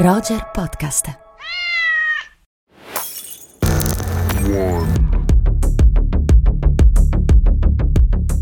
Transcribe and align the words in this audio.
Roger 0.00 0.50
Podcast. 0.52 1.18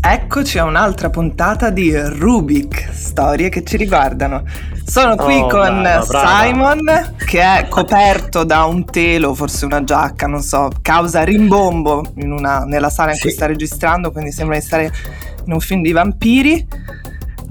Eccoci 0.01 0.57
a 0.57 0.63
un'altra 0.63 1.09
puntata 1.09 1.69
di 1.69 1.93
Rubik, 1.95 2.89
storie 2.93 3.49
che 3.49 3.63
ci 3.63 3.77
riguardano. 3.77 4.43
Sono 4.85 5.15
qui 5.15 5.35
Oh, 5.35 5.47
con 5.47 5.81
brava, 5.81 6.05
brava. 6.05 6.43
Simon 6.45 7.15
che 7.17 7.41
è 7.41 7.67
coperto 7.67 8.43
da 8.43 8.63
un 8.63 8.85
telo, 8.85 9.35
forse 9.35 9.65
una 9.65 9.83
giacca, 9.83 10.25
non 10.25 10.41
so, 10.41 10.69
causa 10.81 11.23
rimbombo 11.23 12.13
in 12.15 12.31
una- 12.31 12.63
nella 12.63 12.89
sala 12.89 13.11
in 13.11 13.19
cui 13.19 13.29
Sì. 13.29 13.35
sta 13.35 13.45
registrando, 13.45 14.11
quindi 14.11 14.31
sembra 14.31 14.57
di 14.57 14.63
stare 14.63 14.91
in 15.45 15.53
un 15.53 15.59
film 15.59 15.81
di 15.83 15.91
vampiri. 15.91 16.67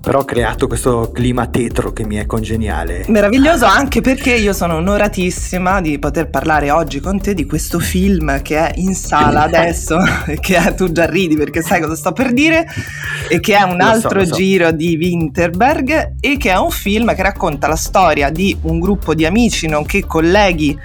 Però 0.00 0.20
ho 0.20 0.24
creato 0.24 0.66
questo 0.68 1.10
clima 1.12 1.46
tetro 1.48 1.92
che 1.92 2.04
mi 2.04 2.16
è 2.16 2.24
congeniale. 2.26 3.04
Meraviglioso 3.08 3.64
anche 3.66 4.00
perché 4.00 4.34
io 4.34 4.52
sono 4.52 4.76
onoratissima 4.76 5.80
di 5.80 5.98
poter 5.98 6.30
parlare 6.30 6.70
oggi 6.70 7.00
con 7.00 7.20
te 7.20 7.34
di 7.34 7.44
questo 7.46 7.78
film 7.78 8.40
che 8.42 8.56
è 8.56 8.72
in 8.76 8.94
sala 8.94 9.42
adesso 9.48 9.98
che 10.40 10.56
è- 10.56 10.74
tu 10.74 10.92
già 10.92 11.04
ridi 11.06 11.36
perché 11.36 11.62
sai 11.62 11.80
cosa 11.80 11.96
sto 11.96 12.12
per 12.12 12.32
dire 12.32 12.66
e 13.28 13.40
che 13.40 13.56
è 13.56 13.62
un 13.62 13.76
Lo 13.76 13.84
so, 13.84 13.90
altro 13.90 14.18
lo 14.20 14.26
so. 14.26 14.34
giro 14.34 14.70
di 14.70 14.96
Winterberg 14.96 16.14
e 16.20 16.36
che 16.36 16.50
è 16.50 16.56
un 16.58 16.70
film 16.70 17.14
che 17.14 17.22
racconta 17.22 17.66
la 17.66 17.76
storia 17.76 18.30
di 18.30 18.56
un 18.62 18.78
gruppo 18.78 19.14
di 19.14 19.26
amici 19.26 19.66
nonché 19.66 20.06
colleghi 20.06 20.78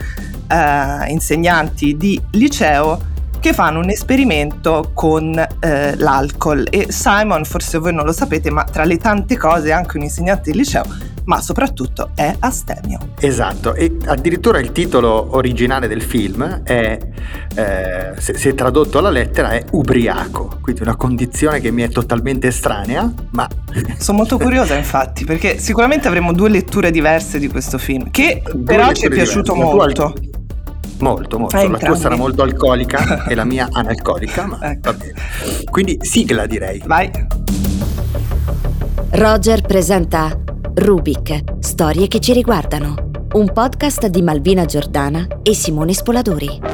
eh, 0.48 1.10
insegnanti 1.12 1.96
di 1.96 2.20
liceo 2.32 3.12
che 3.44 3.52
fanno 3.52 3.80
un 3.80 3.90
esperimento 3.90 4.92
con 4.94 5.38
eh, 5.38 5.98
l'alcol 5.98 6.66
e 6.70 6.86
Simon, 6.94 7.44
forse 7.44 7.78
voi 7.78 7.94
non 7.94 8.06
lo 8.06 8.14
sapete, 8.14 8.50
ma 8.50 8.64
tra 8.64 8.86
le 8.86 8.96
tante 8.96 9.36
cose 9.36 9.68
è 9.68 9.72
anche 9.74 9.98
un 9.98 10.04
insegnante 10.04 10.50
di 10.50 10.58
liceo, 10.58 10.86
ma 11.26 11.42
soprattutto 11.42 12.12
è 12.16 12.34
astemio. 12.40 13.00
Esatto, 13.20 13.74
e 13.74 13.98
addirittura 14.06 14.60
il 14.60 14.72
titolo 14.72 15.36
originale 15.36 15.90
del 15.90 16.02
film 16.02 16.64
è, 16.64 16.98
eh, 17.54 18.14
se, 18.18 18.38
se 18.38 18.56
tradotto 18.56 19.00
alla 19.00 19.10
lettera, 19.10 19.50
è 19.50 19.66
ubriaco, 19.72 20.60
quindi 20.62 20.82
una 20.82 20.96
condizione 20.96 21.60
che 21.60 21.70
mi 21.70 21.82
è 21.82 21.90
totalmente 21.90 22.48
estranea, 22.48 23.12
ma 23.32 23.46
Sono 23.98 24.20
molto 24.20 24.38
curiosa 24.38 24.76
infatti, 24.76 25.26
perché 25.26 25.58
sicuramente 25.58 26.08
avremo 26.08 26.32
due 26.32 26.48
letture 26.48 26.92
diverse 26.92 27.40
di 27.40 27.50
questo 27.50 27.78
film, 27.78 28.10
che 28.10 28.42
Due 28.42 28.64
però 28.64 28.94
ci 28.94 29.08
è 29.08 29.10
piaciuto 29.10 29.52
diverse. 29.52 29.76
Molto. 29.76 30.14
Molto, 31.04 31.38
molto. 31.38 31.56
Eh, 31.56 31.62
La 31.62 31.66
tua 31.68 31.76
entrambi. 31.78 32.00
sarà 32.00 32.16
molto 32.16 32.42
alcolica 32.42 33.26
e 33.30 33.36
la 33.36 33.44
mia 33.46 33.68
analcolica, 33.72 34.48
ma 34.48 34.58
Ecco. 34.62 34.92
va 34.92 34.94
bene. 34.98 35.14
Quindi 35.70 35.98
sigla 36.02 36.46
direi. 36.48 36.82
Vai. 36.86 37.12
Roger 39.12 39.62
presenta 39.62 40.36
Rubik, 40.74 41.44
storie 41.60 42.08
che 42.08 42.20
ci 42.20 42.34
riguardano. 42.34 43.12
Un 43.34 43.52
podcast 43.52 44.08
di 44.08 44.22
Malvina 44.22 44.66
Giordana 44.66 45.28
e 45.44 45.54
Simone 45.54 45.94
Spoladori. 45.94 46.73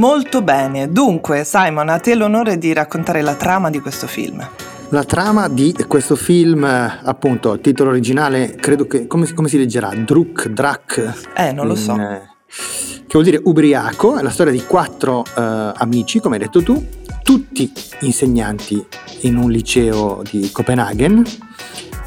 Molto 0.00 0.40
bene. 0.40 0.90
Dunque, 0.90 1.44
Simon, 1.44 1.90
a 1.90 1.98
te 1.98 2.14
l'onore 2.14 2.56
di 2.56 2.72
raccontare 2.72 3.20
la 3.20 3.34
trama 3.34 3.68
di 3.68 3.80
questo 3.80 4.06
film. 4.06 4.42
La 4.88 5.04
trama 5.04 5.46
di 5.48 5.76
questo 5.86 6.16
film, 6.16 6.64
appunto, 6.64 7.52
il 7.52 7.60
titolo 7.60 7.90
originale, 7.90 8.54
credo 8.54 8.86
che, 8.86 9.06
come, 9.06 9.26
si- 9.26 9.34
come 9.34 9.48
si 9.48 9.58
leggerà? 9.58 9.90
Druk, 9.94 10.48
Drak? 10.48 11.32
Eh, 11.36 11.52
non 11.52 11.66
lo 11.66 11.74
in, 11.74 11.78
so. 11.78 11.96
eh, 12.00 12.22
che 12.46 13.12
vuol 13.12 13.24
dire 13.24 13.42
ubriaco, 13.44 14.16
è 14.16 14.22
la 14.22 14.30
storia 14.30 14.52
di 14.54 14.64
quattro 14.64 15.22
eh, 15.22 15.72
amici, 15.74 16.18
come 16.18 16.36
hai 16.36 16.44
detto 16.44 16.62
tu, 16.62 16.82
tutti 17.22 17.70
insegnanti 18.00 18.82
in 19.20 19.36
un 19.36 19.50
liceo 19.50 20.22
di 20.30 20.48
Copenaghen 20.50 21.22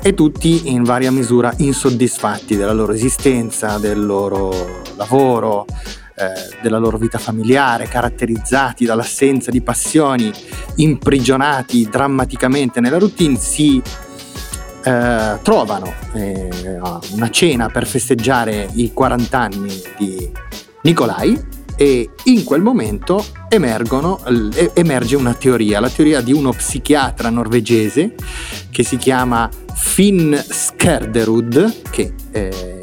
e 0.01 0.15
tutti 0.15 0.71
in 0.71 0.81
varia 0.81 1.11
misura 1.11 1.53
insoddisfatti 1.57 2.55
della 2.55 2.73
loro 2.73 2.93
esistenza, 2.93 3.77
del 3.77 4.03
loro 4.03 4.81
lavoro, 4.95 5.67
eh, 6.15 6.57
della 6.61 6.77
loro 6.77 6.97
vita 6.97 7.17
familiare, 7.17 7.87
caratterizzati 7.87 8.85
dall'assenza 8.85 9.51
di 9.51 9.61
passioni, 9.61 10.31
imprigionati 10.75 11.87
drammaticamente 11.89 12.79
nella 12.79 12.99
routine, 12.99 13.37
si 13.37 13.81
eh, 14.83 15.39
trovano 15.41 15.93
eh, 16.13 16.49
una 17.11 17.29
cena 17.29 17.69
per 17.69 17.87
festeggiare 17.87 18.69
i 18.73 18.91
40 18.93 19.39
anni 19.39 19.81
di 19.97 20.31
Nicolai 20.81 21.61
e 21.75 22.09
in 22.25 22.43
quel 22.43 22.61
momento 22.61 23.25
emergono, 23.49 24.19
e- 24.53 24.71
emerge 24.73 25.15
una 25.15 25.33
teoria, 25.33 25.79
la 25.79 25.89
teoria 25.89 26.21
di 26.21 26.31
uno 26.31 26.51
psichiatra 26.51 27.29
norvegese 27.29 28.13
che 28.69 28.83
si 28.83 28.97
chiama 28.97 29.49
Finn 29.73 30.33
Skerderud, 30.35 31.89
che 31.89 32.13
eh, 32.31 32.82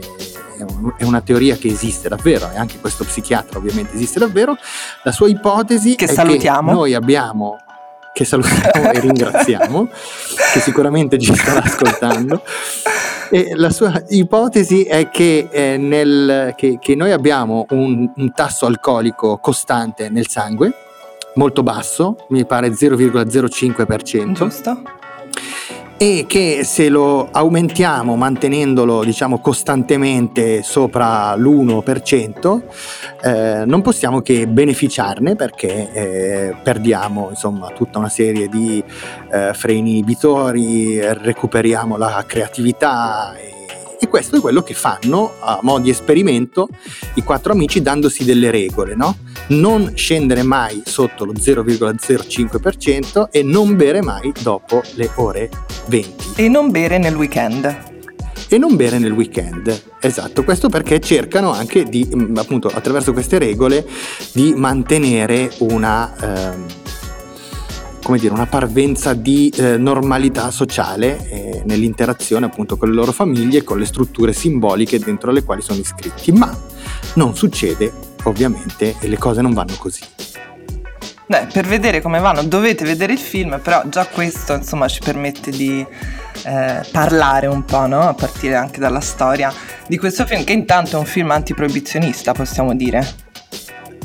è 0.80 0.82
un- 0.82 0.92
è 0.96 1.04
una 1.04 1.20
teoria 1.20 1.56
che 1.56 1.68
esiste 1.68 2.08
davvero 2.08 2.50
e 2.50 2.56
anche 2.56 2.78
questo 2.80 3.04
psichiatra 3.04 3.58
ovviamente 3.58 3.94
esiste 3.94 4.18
davvero. 4.18 4.56
La 5.02 5.12
sua 5.12 5.28
ipotesi 5.28 5.94
Che 5.94 6.06
è 6.06 6.08
salutiamo. 6.08 6.68
che 6.70 6.74
noi 6.74 6.94
abbiamo 6.94 7.58
che 8.12 8.24
salutiamo 8.24 8.90
e 8.90 8.98
ringraziamo, 9.00 9.86
che 10.52 10.58
sicuramente 10.60 11.16
ci 11.18 11.32
starà 11.34 11.62
ascoltando. 11.62 12.42
E 13.30 13.52
la 13.54 13.70
sua 13.70 14.02
ipotesi 14.08 14.82
è 14.82 15.08
che, 15.10 15.48
eh, 15.48 15.76
nel- 15.76 16.54
che- 16.56 16.78
che 16.80 16.96
noi 16.96 17.12
abbiamo 17.12 17.66
un, 17.70 18.10
un 18.16 18.32
tasso 18.32 18.66
alcolico 18.66 19.38
costante 19.38 20.08
nel 20.08 20.26
sangue, 20.28 20.72
molto 21.34 21.62
basso, 21.62 22.16
mi 22.30 22.44
pare 22.44 22.72
0,05%, 22.74 24.32
Giusto? 24.32 24.82
E 26.02 26.24
che 26.26 26.64
se 26.64 26.88
lo 26.88 27.28
aumentiamo 27.30 28.16
mantenendolo 28.16 29.04
diciamo 29.04 29.38
costantemente 29.38 30.62
sopra 30.62 31.36
l'1% 31.36 32.62
eh, 33.22 33.64
non 33.66 33.82
possiamo 33.82 34.22
che 34.22 34.48
beneficiarne 34.48 35.36
perché 35.36 35.92
eh, 35.92 36.56
perdiamo 36.62 37.26
insomma 37.28 37.68
tutta 37.72 37.98
una 37.98 38.08
serie 38.08 38.48
di 38.48 38.82
eh, 39.30 39.52
freni 39.52 39.90
inibitori 39.90 40.98
recuperiamo 41.02 41.98
la 41.98 42.24
creatività 42.26 43.34
e, 43.34 43.59
e 44.00 44.08
questo 44.08 44.36
è 44.36 44.40
quello 44.40 44.62
che 44.62 44.72
fanno 44.74 45.34
a 45.40 45.58
mo' 45.62 45.78
di 45.78 45.90
esperimento 45.90 46.68
i 47.14 47.22
quattro 47.22 47.52
amici 47.52 47.82
dandosi 47.82 48.24
delle 48.24 48.50
regole 48.50 48.94
no? 48.94 49.18
non 49.48 49.92
scendere 49.94 50.42
mai 50.42 50.82
sotto 50.84 51.24
lo 51.26 51.32
0,05% 51.32 53.28
e 53.30 53.42
non 53.42 53.76
bere 53.76 54.00
mai 54.00 54.32
dopo 54.40 54.82
le 54.94 55.10
ore 55.16 55.50
20 55.86 56.42
E 56.42 56.48
non 56.48 56.70
bere 56.70 56.96
nel 56.98 57.14
weekend. 57.14 57.88
e 58.48 58.58
non 58.58 58.74
bere 58.74 58.98
nel 58.98 59.12
weekend. 59.12 59.82
Esatto, 60.00 60.42
questo 60.42 60.68
perché 60.68 60.98
cercano 61.00 61.52
anche 61.52 61.84
di, 61.84 62.08
mm, 62.12 62.36
appunto, 62.36 62.66
attraverso 62.68 63.12
queste 63.12 63.38
regole, 63.38 63.86
di 64.32 64.54
mantenere 64.56 65.52
una, 65.58 66.12
ehm, 66.20 66.64
come 68.10 68.22
dire, 68.22 68.34
una 68.34 68.46
parvenza 68.46 69.14
di 69.14 69.52
eh, 69.54 69.76
normalità 69.76 70.50
sociale 70.50 71.28
eh, 71.28 71.62
nell'interazione 71.64 72.46
appunto 72.46 72.76
con 72.76 72.88
le 72.88 72.94
loro 72.96 73.12
famiglie 73.12 73.58
e 73.58 73.62
con 73.62 73.78
le 73.78 73.84
strutture 73.84 74.32
simboliche 74.32 74.98
dentro 74.98 75.30
le 75.30 75.44
quali 75.44 75.62
sono 75.62 75.78
iscritti. 75.78 76.32
Ma 76.32 76.52
non 77.14 77.36
succede, 77.36 77.92
ovviamente, 78.24 78.96
e 78.98 79.06
le 79.06 79.16
cose 79.16 79.42
non 79.42 79.52
vanno 79.52 79.74
così. 79.78 80.00
Beh, 81.24 81.46
per 81.52 81.68
vedere 81.68 82.02
come 82.02 82.18
vanno 82.18 82.42
dovete 82.42 82.84
vedere 82.84 83.12
il 83.12 83.20
film, 83.20 83.60
però 83.62 83.82
già 83.86 84.04
questo 84.06 84.54
insomma 84.54 84.88
ci 84.88 84.98
permette 85.04 85.52
di 85.52 85.86
eh, 86.42 86.80
parlare 86.90 87.46
un 87.46 87.64
po', 87.64 87.86
no? 87.86 88.00
A 88.00 88.14
partire 88.14 88.56
anche 88.56 88.80
dalla 88.80 88.98
storia 88.98 89.54
di 89.86 89.96
questo 89.98 90.26
film, 90.26 90.42
che 90.42 90.52
intanto 90.52 90.96
è 90.96 90.98
un 90.98 91.06
film 91.06 91.30
antiproibizionista, 91.30 92.32
possiamo 92.32 92.74
dire. 92.74 93.28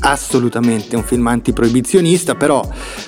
Assolutamente 0.05 0.95
un 0.95 1.03
film 1.03 1.25
antiproibizionista, 1.27 2.35
però 2.35 2.67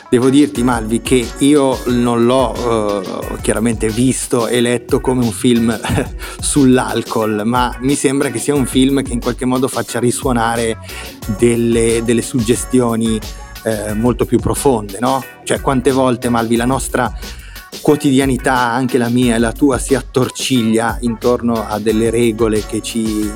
devo 0.10 0.30
dirti 0.30 0.64
Malvi 0.64 1.02
che 1.02 1.28
io 1.40 1.80
non 1.88 2.26
l'ho 2.26 3.02
eh, 3.02 3.42
chiaramente 3.42 3.90
visto 3.90 4.48
e 4.48 4.60
letto 4.62 5.00
come 5.00 5.24
un 5.24 5.32
film 5.32 5.80
sull'alcol, 6.40 7.44
ma 7.46 7.76
mi 7.82 7.94
sembra 7.94 8.30
che 8.30 8.40
sia 8.40 8.56
un 8.56 8.66
film 8.66 9.04
che 9.04 9.14
in 9.14 9.20
qualche 9.20 9.46
modo 9.46 9.68
faccia 9.68 10.00
risuonare 10.00 10.80
delle, 11.38 12.02
delle 12.04 12.24
suggestioni 12.24 13.20
eh, 13.64 13.94
molto 13.94 14.26
più 14.26 14.40
profonde, 14.40 14.98
no? 15.00 15.24
Cioè 15.44 15.62
quante 15.62 15.92
volte 15.92 16.30
Malvi 16.30 16.56
la 16.56 16.66
nostra 16.66 17.14
quotidianità, 17.80 18.72
anche 18.72 18.98
la 18.98 19.10
mia 19.10 19.36
e 19.36 19.40
la 19.40 19.52
tua, 19.52 19.78
si 19.78 19.94
attorciglia 19.94 20.98
intorno 21.02 21.68
a 21.68 21.78
delle 21.78 22.10
regole 22.10 22.66
che 22.66 22.82
ci 22.82 23.32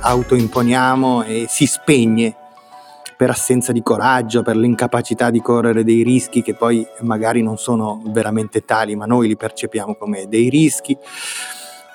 autoimponiamo 0.00 1.22
e 1.22 1.46
si 1.48 1.66
spegne 1.66 2.38
per 3.24 3.32
assenza 3.32 3.72
di 3.72 3.82
coraggio, 3.82 4.42
per 4.42 4.54
l'incapacità 4.54 5.30
di 5.30 5.40
correre 5.40 5.82
dei 5.82 6.02
rischi 6.02 6.42
che 6.42 6.52
poi 6.52 6.86
magari 7.00 7.42
non 7.42 7.56
sono 7.56 8.02
veramente 8.08 8.66
tali, 8.66 8.96
ma 8.96 9.06
noi 9.06 9.28
li 9.28 9.36
percepiamo 9.36 9.94
come 9.94 10.28
dei 10.28 10.50
rischi. 10.50 10.94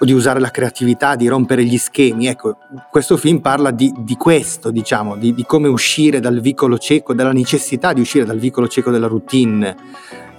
o 0.02 0.06
di 0.06 0.12
usare 0.12 0.40
la 0.40 0.50
creatività, 0.50 1.16
di 1.16 1.28
rompere 1.28 1.64
gli 1.64 1.78
schemi. 1.78 2.26
Ecco, 2.26 2.58
questo 2.90 3.16
film 3.16 3.42
parla 3.42 3.70
di, 3.70 3.94
di 4.00 4.16
questo, 4.16 4.72
diciamo, 4.72 5.18
di, 5.18 5.36
di, 5.36 5.44
come 5.46 5.68
uscire 5.68 6.20
dal 6.20 6.40
vicolo 6.40 6.80
cieco, 6.80 7.14
della 7.14 7.34
necessità 7.34 7.94
di 7.94 8.02
uscire 8.02 8.26
dal 8.26 8.40
vicolo 8.40 8.68
cieco 8.68 8.90
della 8.90 9.08
routine, 9.08 9.76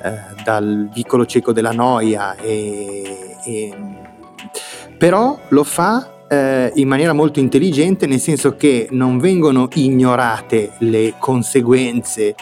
eh, 0.02 0.42
dal 0.42 0.88
vicolo 0.92 1.24
cieco 1.24 1.52
della 1.52 1.72
noia. 1.72 2.34
E, 2.34 3.36
e... 3.44 3.74
Però 4.98 5.38
lo 5.50 5.62
fa 5.62 6.19
eh, 6.30 6.70
in 6.76 6.86
maniera 6.86 7.12
molto 7.12 7.40
intelligente, 7.40 8.06
nel 8.06 8.20
senso 8.20 8.54
che 8.54 8.86
non 8.90 9.18
vengono 9.18 9.68
ignorate 9.74 10.72
le 10.78 11.14
conseguenze 11.18 12.36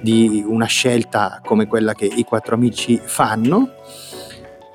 di 0.00 0.42
una 0.46 0.66
scelta 0.66 1.40
come 1.44 1.66
quella 1.66 1.92
che 1.94 2.06
i 2.06 2.24
quattro 2.24 2.54
amici 2.54 2.98
fanno 3.02 3.70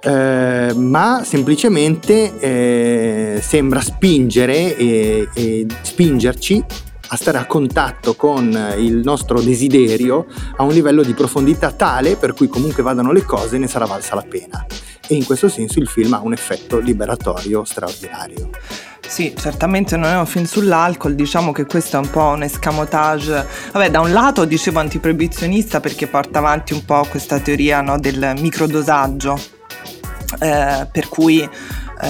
eh, 0.03 0.73
ma 0.75 1.21
semplicemente 1.23 2.39
eh, 2.39 3.39
sembra 3.41 3.81
spingere 3.81 4.75
e, 4.75 5.29
e 5.31 5.65
spingerci 5.81 6.63
a 7.09 7.15
stare 7.15 7.37
a 7.37 7.45
contatto 7.45 8.15
con 8.15 8.75
il 8.77 9.01
nostro 9.03 9.41
desiderio 9.41 10.25
a 10.55 10.63
un 10.63 10.71
livello 10.71 11.03
di 11.03 11.13
profondità 11.13 11.71
tale 11.71 12.15
per 12.15 12.33
cui 12.33 12.47
comunque 12.47 12.81
vadano 12.81 13.11
le 13.11 13.23
cose 13.23 13.57
ne 13.57 13.67
sarà 13.67 13.85
valsa 13.85 14.15
la 14.15 14.25
pena. 14.27 14.65
E 15.11 15.15
in 15.15 15.25
questo 15.25 15.49
senso 15.49 15.77
il 15.79 15.89
film 15.89 16.13
ha 16.13 16.21
un 16.21 16.31
effetto 16.31 16.79
liberatorio 16.79 17.65
straordinario. 17.65 18.49
Sì, 19.05 19.33
certamente 19.37 19.97
non 19.97 20.09
è 20.09 20.17
un 20.17 20.25
film 20.25 20.45
sull'alcol, 20.45 21.15
diciamo 21.15 21.51
che 21.51 21.65
questo 21.65 21.97
è 21.97 21.99
un 21.99 22.09
po' 22.09 22.27
un 22.27 22.43
escamotage. 22.43 23.45
Vabbè, 23.73 23.91
da 23.91 23.99
un 23.99 24.13
lato 24.13 24.45
dicevo 24.45 24.79
antiproibizionista 24.79 25.81
perché 25.81 26.07
porta 26.07 26.39
avanti 26.39 26.71
un 26.71 26.85
po' 26.85 27.05
questa 27.09 27.39
teoria 27.39 27.81
no, 27.81 27.99
del 27.99 28.35
microdosaggio 28.39 29.37
eh, 30.39 30.87
per 30.89 31.09
cui 31.09 31.47
eh, 32.01 32.07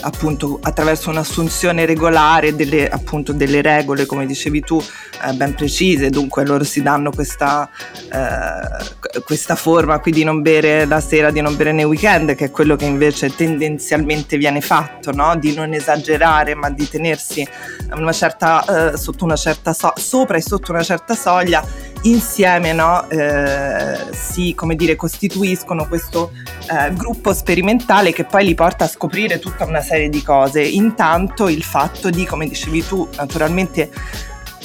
appunto 0.00 0.58
attraverso 0.62 1.10
un'assunzione 1.10 1.84
regolare 1.84 2.56
delle, 2.56 2.88
appunto, 2.88 3.32
delle 3.32 3.60
regole, 3.60 4.06
come 4.06 4.24
dicevi 4.26 4.60
tu, 4.60 4.82
eh, 5.22 5.32
ben 5.34 5.54
precise, 5.54 6.08
dunque 6.10 6.46
loro 6.46 6.64
si 6.64 6.82
danno 6.82 7.10
questa, 7.10 7.68
eh, 8.10 9.20
questa 9.24 9.54
forma 9.54 9.98
qui 9.98 10.12
di 10.12 10.24
non 10.24 10.40
bere 10.40 10.86
la 10.86 11.00
sera, 11.00 11.30
di 11.30 11.40
non 11.40 11.56
bere 11.56 11.72
nei 11.72 11.84
weekend, 11.84 12.34
che 12.34 12.46
è 12.46 12.50
quello 12.50 12.76
che 12.76 12.86
invece 12.86 13.34
tendenzialmente 13.34 14.38
viene 14.38 14.60
fatto, 14.60 15.12
no? 15.12 15.36
di 15.36 15.54
non 15.54 15.74
esagerare 15.74 16.54
ma 16.54 16.70
di 16.70 16.88
tenersi 16.88 17.46
una 17.94 18.12
certa, 18.12 18.92
eh, 18.92 18.96
sotto 18.96 19.24
una 19.24 19.36
certa 19.36 19.72
so- 19.72 19.92
sopra 19.96 20.36
e 20.38 20.42
sotto 20.42 20.72
una 20.72 20.82
certa 20.82 21.14
soglia 21.14 21.83
insieme 22.04 22.72
no, 22.72 23.08
eh, 23.08 23.96
si 24.12 24.54
dire, 24.74 24.96
costituiscono 24.96 25.86
questo 25.86 26.32
eh, 26.70 26.92
gruppo 26.92 27.32
sperimentale 27.32 28.12
che 28.12 28.24
poi 28.24 28.44
li 28.44 28.54
porta 28.54 28.84
a 28.84 28.88
scoprire 28.88 29.38
tutta 29.38 29.64
una 29.64 29.80
serie 29.80 30.08
di 30.08 30.22
cose. 30.22 30.62
Intanto 30.62 31.48
il 31.48 31.62
fatto 31.62 32.10
di, 32.10 32.24
come 32.24 32.46
dicevi 32.46 32.86
tu, 32.86 33.08
naturalmente 33.16 33.90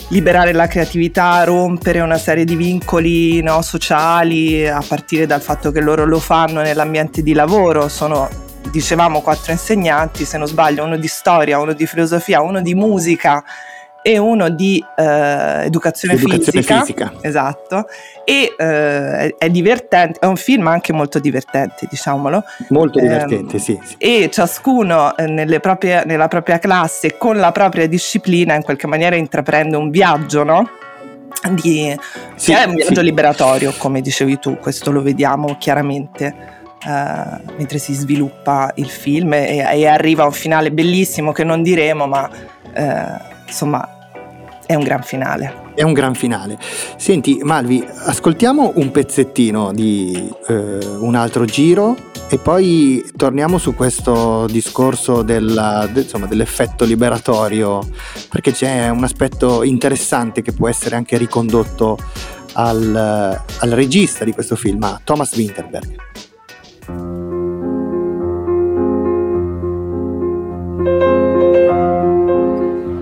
liberare 0.10 0.54
la 0.54 0.68
creatività, 0.68 1.44
rompere 1.44 2.00
una 2.00 2.18
serie 2.18 2.44
di 2.44 2.56
vincoli 2.56 3.42
no, 3.42 3.62
sociali, 3.62 4.68
a 4.68 4.84
partire 4.86 5.26
dal 5.26 5.42
fatto 5.42 5.72
che 5.72 5.82
loro 5.82 6.06
lo 6.06 6.20
fanno 6.20 6.62
nell'ambiente 6.62 7.22
di 7.22 7.34
lavoro, 7.34 7.88
sono 7.88 8.28
dicevamo 8.72 9.22
quattro 9.22 9.52
insegnanti, 9.52 10.26
se 10.26 10.38
non 10.38 10.48
sbaglio, 10.48 10.84
uno 10.84 10.98
di 10.98 11.08
storia, 11.08 11.60
uno 11.60 11.74
di 11.74 11.86
filosofia, 11.86 12.42
uno 12.42 12.62
di 12.62 12.76
musica 12.76 13.44
e 14.02 14.18
uno 14.18 14.50
di 14.50 14.84
eh, 14.96 15.66
educazione, 15.66 16.16
educazione 16.16 16.62
fisica, 16.62 16.80
fisica, 16.82 17.14
Esatto. 17.22 17.88
E 18.24 18.56
eh, 18.58 19.36
è 19.38 19.50
divertente, 19.50 20.20
è 20.20 20.26
un 20.26 20.38
film 20.38 20.68
anche 20.68 20.94
molto 20.94 21.20
divertente, 21.20 21.88
diciamolo. 21.90 22.44
Molto 22.70 23.00
divertente, 23.00 23.58
eh, 23.58 23.60
sì, 23.60 23.80
sì, 23.84 23.96
E 23.98 24.30
ciascuno 24.32 25.16
eh, 25.18 25.60
proprie, 25.60 26.04
nella 26.06 26.28
propria 26.28 26.60
classe, 26.60 27.18
con 27.18 27.38
la 27.38 27.52
propria 27.52 27.88
disciplina, 27.88 28.56
in 28.56 28.64
qualche 28.64 28.88
maniera 28.88 29.16
intraprende 29.16 29.76
un 29.76 29.90
viaggio, 29.90 30.44
no? 30.44 30.70
Di, 31.52 31.96
sì, 32.36 32.52
è 32.52 32.64
un 32.64 32.76
viaggio 32.76 32.96
sì. 32.96 33.04
liberatorio, 33.04 33.74
come 33.78 34.02
dicevi 34.02 34.40
tu, 34.40 34.58
questo 34.58 34.92
lo 34.92 35.02
vediamo 35.02 35.56
chiaramente. 35.60 36.58
Uh, 36.82 37.42
mentre 37.58 37.78
si 37.78 37.94
sviluppa 37.94 38.72
il 38.76 38.88
film 38.88 39.34
e, 39.34 39.58
e, 39.70 39.86
arriva 39.86 40.24
a 40.24 40.28
un 40.28 40.32
finale 40.32 40.72
bellissimo 40.72 41.34
che 41.34 41.44
non 41.44 41.62
diremo, 41.62 42.08
ma 42.08 42.30
uh, 42.74 43.38
insomma 43.50 43.98
è 44.70 44.76
un 44.76 44.84
gran 44.84 45.02
finale. 45.02 45.72
È 45.74 45.82
un 45.82 45.94
gran 45.94 46.14
finale. 46.14 46.60
Senti 46.96 47.40
Malvi, 47.42 47.84
ascoltiamo 47.84 48.74
un 48.76 48.92
pezzettino 48.92 49.74
di 49.74 50.32
eh, 50.48 50.78
un 51.00 51.16
altro 51.16 51.46
giro 51.46 51.96
e 52.30 52.38
poi 52.38 53.04
torniamo 53.16 53.58
su 53.58 53.74
questo 53.74 54.46
discorso 54.46 55.24
della, 55.24 55.90
de, 55.92 56.02
insomma, 56.02 56.28
dell'effetto 56.28 56.86
liberatorio, 56.86 57.82
perché 58.30 58.52
c'è 58.52 58.90
un 58.90 59.04
aspetto 59.04 59.64
interessante 59.64 60.44
che 60.44 60.52
può 60.52 60.70
essere 60.70 60.96
anche 60.96 61.18
ricondotto 61.18 61.98
al, 62.54 62.96
al 62.96 63.70
regista 63.72 64.24
di 64.24 64.34
questo 64.34 64.56
film, 64.56 64.84
a 64.84 65.02
Thomas 65.04 65.36
Winterberg. 65.36 67.19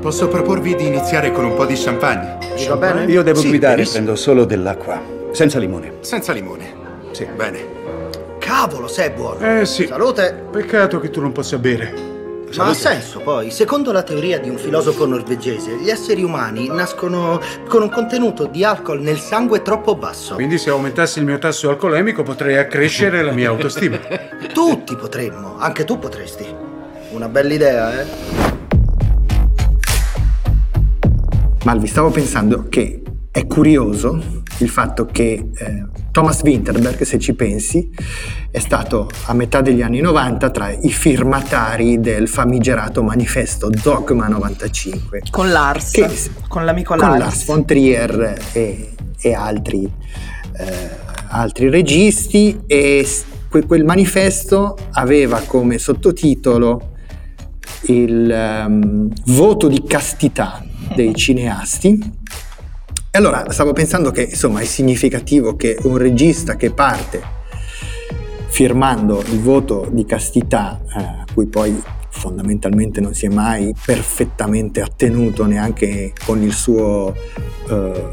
Posso 0.07 0.29
proporvi 0.29 0.73
di 0.73 0.85
iniziare 0.85 1.33
con 1.33 1.43
un 1.43 1.53
po' 1.53 1.65
di 1.65 1.73
champagne? 1.75 2.37
Ci 2.55 2.69
va 2.69 2.77
bene? 2.77 3.11
Io 3.11 3.21
devo 3.23 3.41
sì, 3.41 3.49
guidare, 3.49 3.75
benissimo. 3.75 4.03
prendo 4.03 4.17
solo 4.17 4.45
dell'acqua. 4.45 5.01
Senza 5.33 5.59
limone. 5.59 5.95
Senza 5.99 6.31
limone. 6.31 6.73
Sì. 7.11 7.25
Bene. 7.25 7.59
Cavolo, 8.39 8.87
sei 8.87 9.09
buono. 9.09 9.59
Eh 9.59 9.65
sì. 9.65 9.85
Salute. 9.85 10.45
Peccato 10.49 11.01
che 11.01 11.09
tu 11.09 11.19
non 11.19 11.33
possa 11.33 11.57
bere. 11.57 11.87
Salute. 11.87 12.57
Ma 12.57 12.69
ha 12.69 12.73
senso 12.73 13.19
poi, 13.19 13.51
secondo 13.51 13.91
la 13.91 14.01
teoria 14.01 14.39
di 14.39 14.47
un 14.47 14.55
filosofo 14.55 15.05
norvegese, 15.05 15.75
gli 15.75 15.89
esseri 15.89 16.23
umani 16.23 16.69
nascono 16.69 17.41
con 17.67 17.81
un 17.81 17.89
contenuto 17.89 18.45
di 18.45 18.63
alcol 18.63 19.01
nel 19.01 19.17
sangue 19.17 19.61
troppo 19.61 19.95
basso. 19.95 20.35
Quindi 20.35 20.57
se 20.57 20.69
aumentassi 20.69 21.19
il 21.19 21.25
mio 21.25 21.37
tasso 21.37 21.67
alcolemico 21.67 22.23
potrei 22.23 22.55
accrescere 22.55 23.21
la 23.23 23.33
mia 23.33 23.49
autostima. 23.49 23.99
Tutti 24.53 24.95
potremmo, 24.95 25.57
anche 25.59 25.83
tu 25.83 25.99
potresti. 25.99 26.45
Una 27.09 27.27
bella 27.27 27.53
idea, 27.53 27.99
eh? 27.99 28.46
Malvi, 31.67 31.87
stavo 31.87 32.11
pensando 32.11 32.67
che 32.69 33.01
è 33.29 33.45
curioso 33.45 34.23
il 34.59 34.69
fatto 34.69 35.05
che 35.05 35.49
eh, 35.53 35.85
Thomas 36.11 36.41
Winterberg, 36.41 37.01
se 37.01 37.19
ci 37.19 37.33
pensi, 37.33 37.89
è 38.49 38.59
stato 38.59 39.09
a 39.25 39.33
metà 39.33 39.59
degli 39.59 39.81
anni 39.81 39.99
90 39.99 40.49
tra 40.49 40.71
i 40.71 40.89
firmatari 40.89 41.99
del 41.99 42.29
famigerato 42.29 43.03
manifesto 43.03 43.67
Dogma 43.67 44.29
95. 44.29 45.23
Con 45.29 45.51
Lars, 45.51 45.91
che, 45.91 46.09
con 46.47 46.63
l'amico 46.63 46.95
Lars. 46.95 47.09
Con 47.09 47.19
Lars 47.19 47.45
von 47.45 47.65
Trier 47.65 48.37
e, 48.53 48.91
e 49.19 49.33
altri, 49.33 49.91
eh, 50.57 50.89
altri, 51.27 51.69
registi 51.69 52.61
e 52.65 53.05
que, 53.49 53.65
quel 53.65 53.83
manifesto 53.83 54.77
aveva 54.91 55.41
come 55.45 55.79
sottotitolo 55.79 56.93
il 57.87 58.63
um, 58.65 59.09
voto 59.25 59.67
di 59.67 59.83
castità 59.83 60.61
dei 60.95 61.15
cineasti. 61.15 61.99
E 63.09 63.17
allora 63.17 63.49
stavo 63.51 63.73
pensando 63.73 64.11
che 64.11 64.23
insomma 64.23 64.59
è 64.59 64.65
significativo 64.65 65.55
che 65.55 65.77
un 65.83 65.97
regista 65.97 66.55
che 66.55 66.71
parte 66.71 67.35
firmando 68.47 69.23
il 69.27 69.39
voto 69.39 69.87
di 69.91 70.05
castità, 70.05 70.79
eh, 70.95 70.99
a 70.99 71.25
cui 71.33 71.47
poi 71.47 71.81
fondamentalmente 72.09 72.99
non 72.99 73.13
si 73.13 73.27
è 73.27 73.29
mai 73.29 73.73
perfettamente 73.85 74.81
attenuto 74.81 75.45
neanche 75.45 76.13
con 76.25 76.41
il 76.41 76.51
suo 76.51 77.15
eh, 77.69 78.03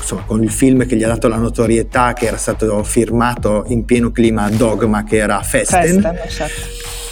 insomma 0.00 0.22
con 0.22 0.42
il 0.42 0.50
film 0.50 0.86
che 0.86 0.96
gli 0.96 1.04
ha 1.04 1.08
dato 1.08 1.28
la 1.28 1.36
notorietà 1.36 2.12
che 2.14 2.26
era 2.26 2.36
stato 2.36 2.82
firmato 2.82 3.64
in 3.68 3.84
pieno 3.84 4.10
clima 4.10 4.50
dogma 4.50 5.04
che 5.04 5.16
era 5.18 5.40
Festen, 5.42 6.00
Festen 6.00 6.18
certo 6.28 7.03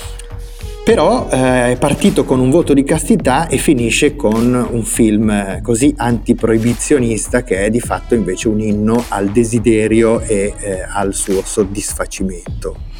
però 0.84 1.28
eh, 1.30 1.72
è 1.72 1.76
partito 1.78 2.24
con 2.24 2.40
un 2.40 2.50
voto 2.50 2.74
di 2.74 2.82
castità 2.82 3.46
e 3.46 3.56
finisce 3.56 4.16
con 4.16 4.66
un 4.70 4.82
film 4.82 5.30
eh, 5.30 5.60
così 5.62 5.94
antiproibizionista 5.96 7.44
che 7.44 7.64
è 7.64 7.70
di 7.70 7.80
fatto 7.80 8.14
invece 8.14 8.48
un 8.48 8.60
inno 8.60 9.04
al 9.08 9.28
desiderio 9.30 10.20
e 10.20 10.54
eh, 10.58 10.82
al 10.88 11.14
suo 11.14 11.42
soddisfacimento. 11.44 12.91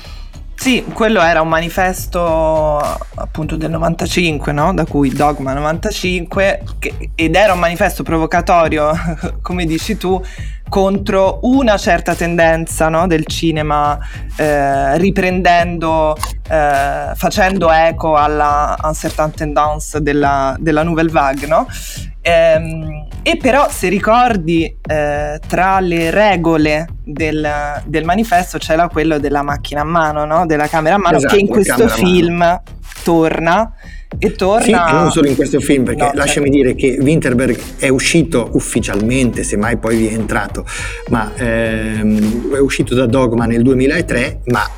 Sì, 0.62 0.84
quello 0.94 1.20
era 1.20 1.40
un 1.40 1.48
manifesto 1.48 2.78
appunto 2.78 3.56
del 3.56 3.68
95, 3.70 4.52
no? 4.52 4.72
da 4.72 4.84
cui 4.86 5.08
Dogma 5.12 5.54
95, 5.54 6.62
che, 6.78 7.10
ed 7.16 7.34
era 7.34 7.54
un 7.54 7.58
manifesto 7.58 8.04
provocatorio, 8.04 8.92
come 9.42 9.64
dici 9.64 9.96
tu, 9.96 10.22
contro 10.68 11.40
una 11.42 11.76
certa 11.78 12.14
tendenza 12.14 12.88
no? 12.88 13.08
del 13.08 13.26
cinema, 13.26 13.98
eh, 14.36 14.96
riprendendo, 14.98 16.16
eh, 16.48 17.10
facendo 17.12 17.72
eco 17.72 18.14
alla 18.14 18.78
uncertain 18.84 19.32
tendance 19.32 20.00
della, 20.00 20.54
della 20.60 20.84
Nouvelle 20.84 21.10
Vague, 21.10 21.48
no? 21.48 21.66
Ehm, 22.20 23.08
e 23.22 23.36
però 23.36 23.68
se 23.70 23.88
ricordi 23.88 24.64
eh, 24.64 25.40
tra 25.46 25.80
le 25.80 26.10
regole 26.10 26.88
del, 27.04 27.48
del, 27.84 28.04
manifesto 28.04 28.58
c'era 28.58 28.88
quello 28.88 29.18
della 29.18 29.42
macchina 29.42 29.82
a 29.82 29.84
mano, 29.84 30.24
no? 30.24 30.44
della 30.46 30.66
camera 30.66 30.96
a 30.96 30.98
mano, 30.98 31.18
esatto, 31.18 31.34
che 31.34 31.40
in 31.40 31.48
questo 31.48 31.88
film 31.88 32.60
torna 33.04 33.72
e 34.18 34.32
torna... 34.32 34.86
Sì, 34.86 34.92
e 34.92 34.92
non 34.92 35.10
solo 35.10 35.28
in 35.28 35.36
questo 35.36 35.60
film, 35.60 35.84
perché 35.84 36.02
No, 36.02 36.10
lasciami 36.14 36.50
certo. 36.50 36.62
dire 36.62 36.74
che 36.74 36.98
Winterberg 37.00 37.58
è 37.78 37.88
uscito 37.88 38.50
ufficialmente, 38.52 39.42
se 39.42 39.56
mai 39.56 39.76
poi 39.76 39.96
vi 39.96 40.08
è 40.08 40.12
entrato, 40.12 40.66
ma 41.08 41.32
ehm, 41.36 42.54
è 42.54 42.58
uscito 42.58 42.94
da 42.94 43.06
Dogma 43.06 43.46
nel 43.46 43.62
2003, 43.62 44.40
ma 44.46 44.68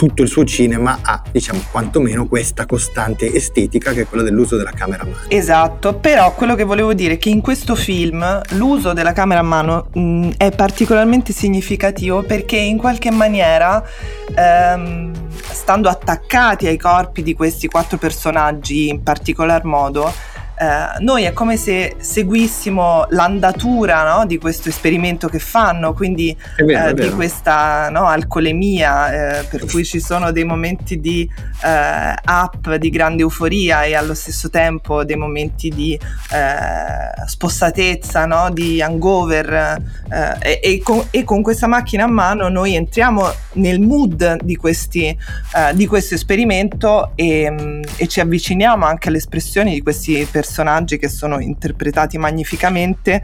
tutto 0.00 0.22
il 0.22 0.28
suo 0.28 0.44
cinema 0.44 1.00
ha, 1.02 1.22
diciamo, 1.30 1.60
quantomeno 1.70 2.26
questa 2.26 2.64
costante 2.64 3.30
estetica 3.34 3.92
che 3.92 4.00
è 4.00 4.06
quella 4.06 4.22
dell'uso 4.22 4.56
della 4.56 4.70
camera 4.70 5.02
a 5.02 5.04
mano. 5.04 5.18
Esatto, 5.28 5.92
però 5.92 6.32
quello 6.34 6.54
che 6.54 6.64
volevo 6.64 6.94
dire 6.94 7.14
è 7.14 7.18
che 7.18 7.28
in 7.28 7.42
questo 7.42 7.74
film 7.74 8.40
l'uso 8.52 8.94
della 8.94 9.12
camera 9.12 9.40
a 9.40 9.42
mano 9.42 9.88
mh, 9.92 10.30
è 10.38 10.52
particolarmente 10.52 11.34
significativo 11.34 12.22
perché 12.22 12.56
in 12.56 12.78
qualche 12.78 13.10
maniera, 13.10 13.86
ehm, 14.34 15.12
stando 15.50 15.90
attaccati 15.90 16.66
ai 16.66 16.78
corpi 16.78 17.22
di 17.22 17.34
questi 17.34 17.68
quattro 17.68 17.98
personaggi 17.98 18.88
in 18.88 19.02
particolar 19.02 19.64
modo, 19.64 20.10
eh, 20.60 20.98
noi 20.98 21.22
è 21.22 21.32
come 21.32 21.56
se 21.56 21.96
seguissimo 21.98 23.06
l'andatura 23.08 24.16
no, 24.16 24.26
di 24.26 24.36
questo 24.36 24.68
esperimento 24.68 25.26
che 25.26 25.38
fanno, 25.38 25.94
quindi 25.94 26.36
vero, 26.58 26.90
eh, 26.90 27.08
di 27.08 27.08
questa 27.14 27.88
no, 27.88 28.04
alcolemia, 28.04 29.38
eh, 29.38 29.44
per 29.44 29.64
cui 29.64 29.86
ci 29.86 30.00
sono 30.00 30.32
dei 30.32 30.44
momenti 30.44 31.00
di 31.00 31.26
eh, 31.64 32.14
up, 32.30 32.74
di 32.74 32.90
grande 32.90 33.22
euforia 33.22 33.84
e 33.84 33.94
allo 33.94 34.12
stesso 34.12 34.50
tempo 34.50 35.02
dei 35.02 35.16
momenti 35.16 35.70
di 35.70 35.94
eh, 35.94 37.26
spossatezza, 37.26 38.26
no, 38.26 38.50
di 38.50 38.82
hangover 38.82 39.98
e, 40.40 40.60
e 40.62 40.80
con, 40.82 41.06
e 41.10 41.24
con 41.24 41.40
questa 41.40 41.68
macchina 41.68 42.04
a 42.04 42.08
mano 42.08 42.48
noi 42.48 42.74
entriamo 42.74 43.32
nel 43.54 43.80
mood 43.80 44.42
di, 44.42 44.56
questi, 44.56 45.16
di 45.72 45.86
questo 45.86 46.14
esperimento 46.14 47.12
e, 47.14 47.50
mm, 47.50 47.82
e 47.96 48.06
ci 48.08 48.20
avviciniamo 48.20 48.84
anche 48.84 49.08
alle 49.08 49.18
espressioni 49.18 49.72
di 49.72 49.80
questi 49.80 50.26
personaggi 50.30 50.48
che 50.98 51.08
sono 51.08 51.38
interpretati 51.40 52.18
magnificamente. 52.18 53.22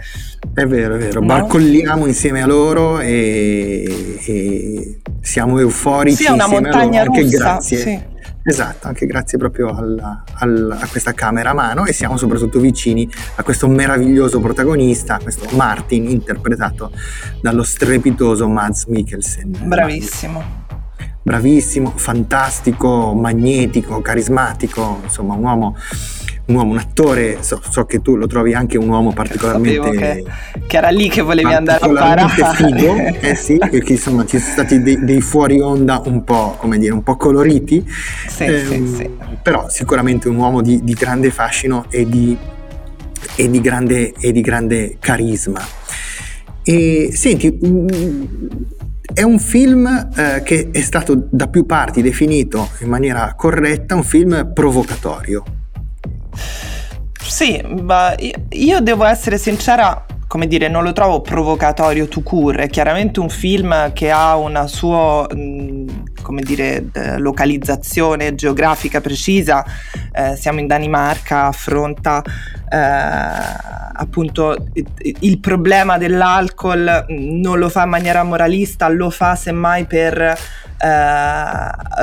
È 0.55 0.65
vero, 0.67 0.95
è 0.95 0.99
vero, 0.99 1.21
No? 1.21 1.27
barcolliamo 1.27 2.07
insieme 2.07 2.43
a 2.43 2.47
loro 2.47 3.01
e, 3.01 4.19
e 4.25 5.01
siamo 5.21 5.59
euforici 5.59 6.23
Sì, 6.23 6.27
è 6.27 6.31
una 6.31 6.47
montagna 6.49 7.05
loro, 7.05 7.21
russa. 7.21 7.37
grazie. 7.37 7.79
sì. 7.79 8.15
Esatto, 8.49 8.87
anche 8.87 9.07
grazie 9.07 9.39
proprio 9.39 9.75
alla- 9.77 10.23
al- 10.35 10.79
a 10.81 10.87
questa 10.87 11.13
camera 11.15 11.51
a 11.51 11.53
mano 11.55 11.85
e 11.85 11.93
siamo 11.93 12.17
soprattutto 12.17 12.61
vicini 12.61 13.09
a 13.35 13.43
questo 13.43 13.67
meraviglioso 13.67 14.39
protagonista, 14.41 15.19
questo 15.21 15.49
Martin, 15.57 16.09
interpretato 16.09 16.93
dallo 17.43 17.65
strepitoso 17.65 18.47
Mads 18.49 18.85
Mikkelsen. 18.85 19.51
Bravissimo. 19.65 20.65
Bravissimo, 21.25 21.93
fantastico, 21.97 23.13
magnetico, 23.15 24.01
carismatico, 24.01 25.01
insomma 25.03 25.35
un 25.35 25.43
uomo, 25.43 25.77
un, 26.47 26.55
uomo, 26.55 26.73
un 26.73 26.79
attore, 26.79 27.39
so, 27.41 27.61
so 27.69 27.85
che 27.85 28.01
tu 28.03 28.17
lo 28.17 28.27
trovi 28.27 28.55
anche 28.55 28.79
un 28.79 28.89
uomo 28.89 29.13
particolarmente... 29.13 29.91
Che, 29.91 30.25
che 30.67 30.77
era 30.77 30.89
lì 30.91 31.09
che 31.09 31.23
volevi 31.23 31.53
andare 31.53 31.85
a 31.85 31.89
parare. 31.89 32.33
figo, 32.55 32.97
eh 33.21 33.35
sì, 33.35 33.59
perché 33.59 33.93
insomma 33.93 34.25
ci 34.25 34.39
sono 34.39 34.53
stati 34.53 34.83
dei, 34.83 35.05
dei 35.05 35.21
fuori 35.21 35.61
onda 35.61 36.03
un 36.05 36.23
po', 36.25 36.57
come 36.59 36.79
dire, 36.79 36.93
un 36.93 37.03
po' 37.03 37.17
coloriti, 37.17 37.85
Sì, 38.29 38.45
Ehm, 38.45 38.87
sì, 38.87 38.97
sì. 38.97 39.11
però 39.43 39.69
sicuramente 39.69 40.29
un 40.29 40.37
uomo 40.37 40.63
di, 40.63 40.83
di 40.83 40.93
grande 40.93 41.31
fascino 41.31 41.87
e 41.91 42.07
di, 42.07 42.37
e 43.35 43.51
di 43.51 43.61
grande, 43.61 44.13
e 44.19 44.33
di 44.33 44.41
grande 44.41 44.97
carisma. 45.01 45.61
E 46.63 47.11
senti, 47.13 47.59
mm, 47.65 47.87
è 49.13 49.23
un 49.23 49.39
film 49.39 49.87
eh, 50.17 50.43
che 50.45 50.69
è 50.73 50.81
stato 50.81 51.27
da 51.31 51.49
più 51.49 51.65
parti 51.65 52.03
definito 52.03 52.69
in 52.81 52.89
maniera 52.89 53.35
corretta 53.37 53.95
un 53.95 54.03
film 54.03 54.53
provocatorio. 54.53 55.45
Sì, 57.21 57.63
io, 58.51 58.81
devo 58.81 59.05
essere 59.05 59.37
sincera, 59.37 60.07
come 60.29 60.47
dire, 60.47 60.69
non 60.69 60.85
lo 60.85 60.93
trovo 60.93 61.21
provocatorio 61.21 62.07
to 62.09 62.23
cure, 62.23 62.65
è 62.65 62.69
chiaramente 62.69 63.21
un 63.21 63.29
film 63.29 63.93
che 63.93 64.11
ha 64.11 64.37
una 64.37 64.67
sua, 64.67 65.27
come 66.27 66.43
dire, 66.43 66.87
localizzazione 67.19 68.35
geografica 68.35 69.01
precisa, 69.01 69.65
Eh, 70.19 70.35
siamo 70.35 70.61
in 70.61 70.67
Danimarca, 70.67 71.45
affronta 71.45 72.23
eh, 72.71 72.79
appunto 73.99 74.57
il- 75.21 75.39
problema 75.41 75.99
dell'alcol, 75.99 77.05
mh, 77.07 77.41
non 77.41 77.59
lo 77.59 77.69
fa 77.69 77.83
in 77.85 77.91
maniera 77.91 78.23
moralista, 78.25 78.89
lo 78.89 79.11
fa 79.11 79.35
semmai 79.37 79.85
per 79.85 80.19
eh, 80.21 80.37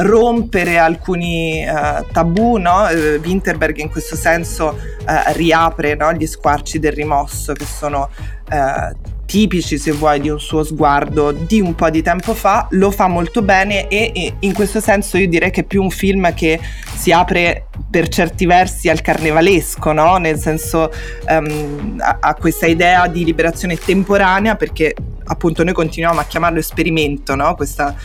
rompere 0.03 0.77
alcuni 0.77 1.63
eh, 1.65 2.05
tabù, 2.11 2.57
no? 2.57 2.87
Eh, 2.87 3.15
Winterberg 3.17 3.77
in 3.77 3.89
questo 3.89 4.15
senso 4.15 4.77
eh, 5.07 5.33
riapre 5.33 5.95
no, 5.95 6.13
gli 6.13 6.27
squarci 6.27 6.77
del 6.79 6.91
rimosso 6.93 7.53
che 7.53 7.65
sono 7.65 8.09
eh, 8.49 9.11
tipici 9.33 9.79
se 9.79 9.91
vuoi 9.93 10.19
di 10.19 10.29
un 10.29 10.39
suo 10.39 10.63
sguardo 10.63 11.31
di 11.31 11.59
un 11.59 11.73
po' 11.73 11.89
di 11.89 12.03
tempo 12.03 12.35
fa, 12.35 12.67
lo 12.69 12.91
fa 12.91 13.07
molto 13.07 13.41
bene 13.41 13.87
e, 13.87 14.11
e 14.13 14.35
in 14.41 14.53
questo 14.53 14.79
senso 14.79 15.17
io 15.17 15.27
direi 15.27 15.49
che 15.49 15.61
è 15.61 15.63
più 15.63 15.81
un 15.81 15.89
film 15.89 16.31
che 16.35 16.59
si 16.93 17.11
apre 17.11 17.65
per 17.89 18.09
certi 18.09 18.45
versi 18.45 18.89
al 18.89 19.01
carnevalesco, 19.01 19.91
no? 19.91 20.17
nel 20.17 20.37
senso 20.37 20.91
ehm, 21.27 21.99
a, 21.99 22.17
a 22.19 22.35
questa 22.35 22.67
idea 22.67 23.07
di 23.07 23.25
liberazione 23.25 23.75
temporanea 23.75 24.55
perché 24.55 24.93
appunto 25.23 25.63
noi 25.63 25.73
continuiamo 25.73 26.19
a 26.19 26.25
chiamarlo 26.25 26.59
esperimento, 26.59 27.33
no? 27.33 27.55
questa, 27.55 27.95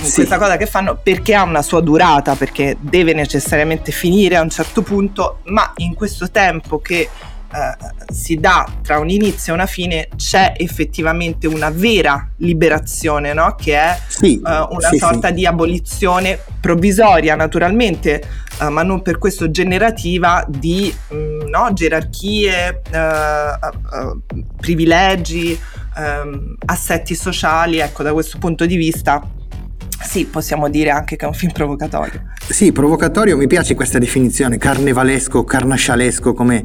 Sì. 0.00 0.14
questa 0.14 0.38
cosa 0.38 0.56
che 0.56 0.66
fanno 0.66 1.00
perché 1.02 1.34
ha 1.34 1.42
una 1.42 1.62
sua 1.62 1.80
durata, 1.80 2.36
perché 2.36 2.76
deve 2.78 3.12
necessariamente 3.12 3.90
finire 3.90 4.36
a 4.36 4.40
un 4.40 4.50
certo 4.50 4.82
punto, 4.82 5.40
ma 5.46 5.72
in 5.78 5.94
questo 5.94 6.30
tempo 6.30 6.78
che 6.78 7.08
eh, 7.52 8.12
si 8.12 8.36
dà 8.36 8.68
tra 8.82 8.98
un 8.98 9.08
inizio 9.08 9.52
e 9.52 9.56
una 9.56 9.66
fine 9.66 10.08
c'è 10.16 10.54
effettivamente 10.56 11.46
una 11.46 11.70
vera 11.70 12.28
liberazione, 12.38 13.32
no? 13.32 13.54
che 13.54 13.76
è 13.76 13.98
Sì, 14.08 14.36
eh, 14.36 14.66
una 14.68 14.88
sì, 14.90 14.98
sorta 14.98 15.28
sì. 15.28 15.34
di 15.34 15.46
abolizione 15.46 16.38
provvisoria 16.60 17.34
naturalmente, 17.34 18.22
eh, 18.60 18.68
ma 18.68 18.82
non 18.82 19.02
per 19.02 19.18
questo 19.18 19.50
generativa 19.50 20.44
di 20.48 20.94
mm, 21.14 21.48
no, 21.48 21.72
gerarchie, 21.72 22.82
eh, 22.90 22.98
eh, 22.98 24.38
privilegi, 24.56 25.58
ehm, 25.96 26.56
assetti 26.66 27.14
sociali. 27.14 27.78
Ecco, 27.78 28.02
da 28.02 28.12
questo 28.12 28.38
punto 28.38 28.66
di 28.66 28.76
vista, 28.76 29.22
sì, 30.02 30.26
possiamo 30.26 30.68
dire 30.68 30.90
anche 30.90 31.16
che 31.16 31.24
è 31.24 31.28
un 31.28 31.34
film 31.34 31.52
provocatorio. 31.52 32.22
Sì, 32.48 32.72
provocatorio, 32.72 33.36
mi 33.36 33.46
piace 33.46 33.74
questa 33.74 33.98
definizione, 33.98 34.58
carnevalesco, 34.58 35.42
carnascialesco, 35.44 36.32
come, 36.32 36.64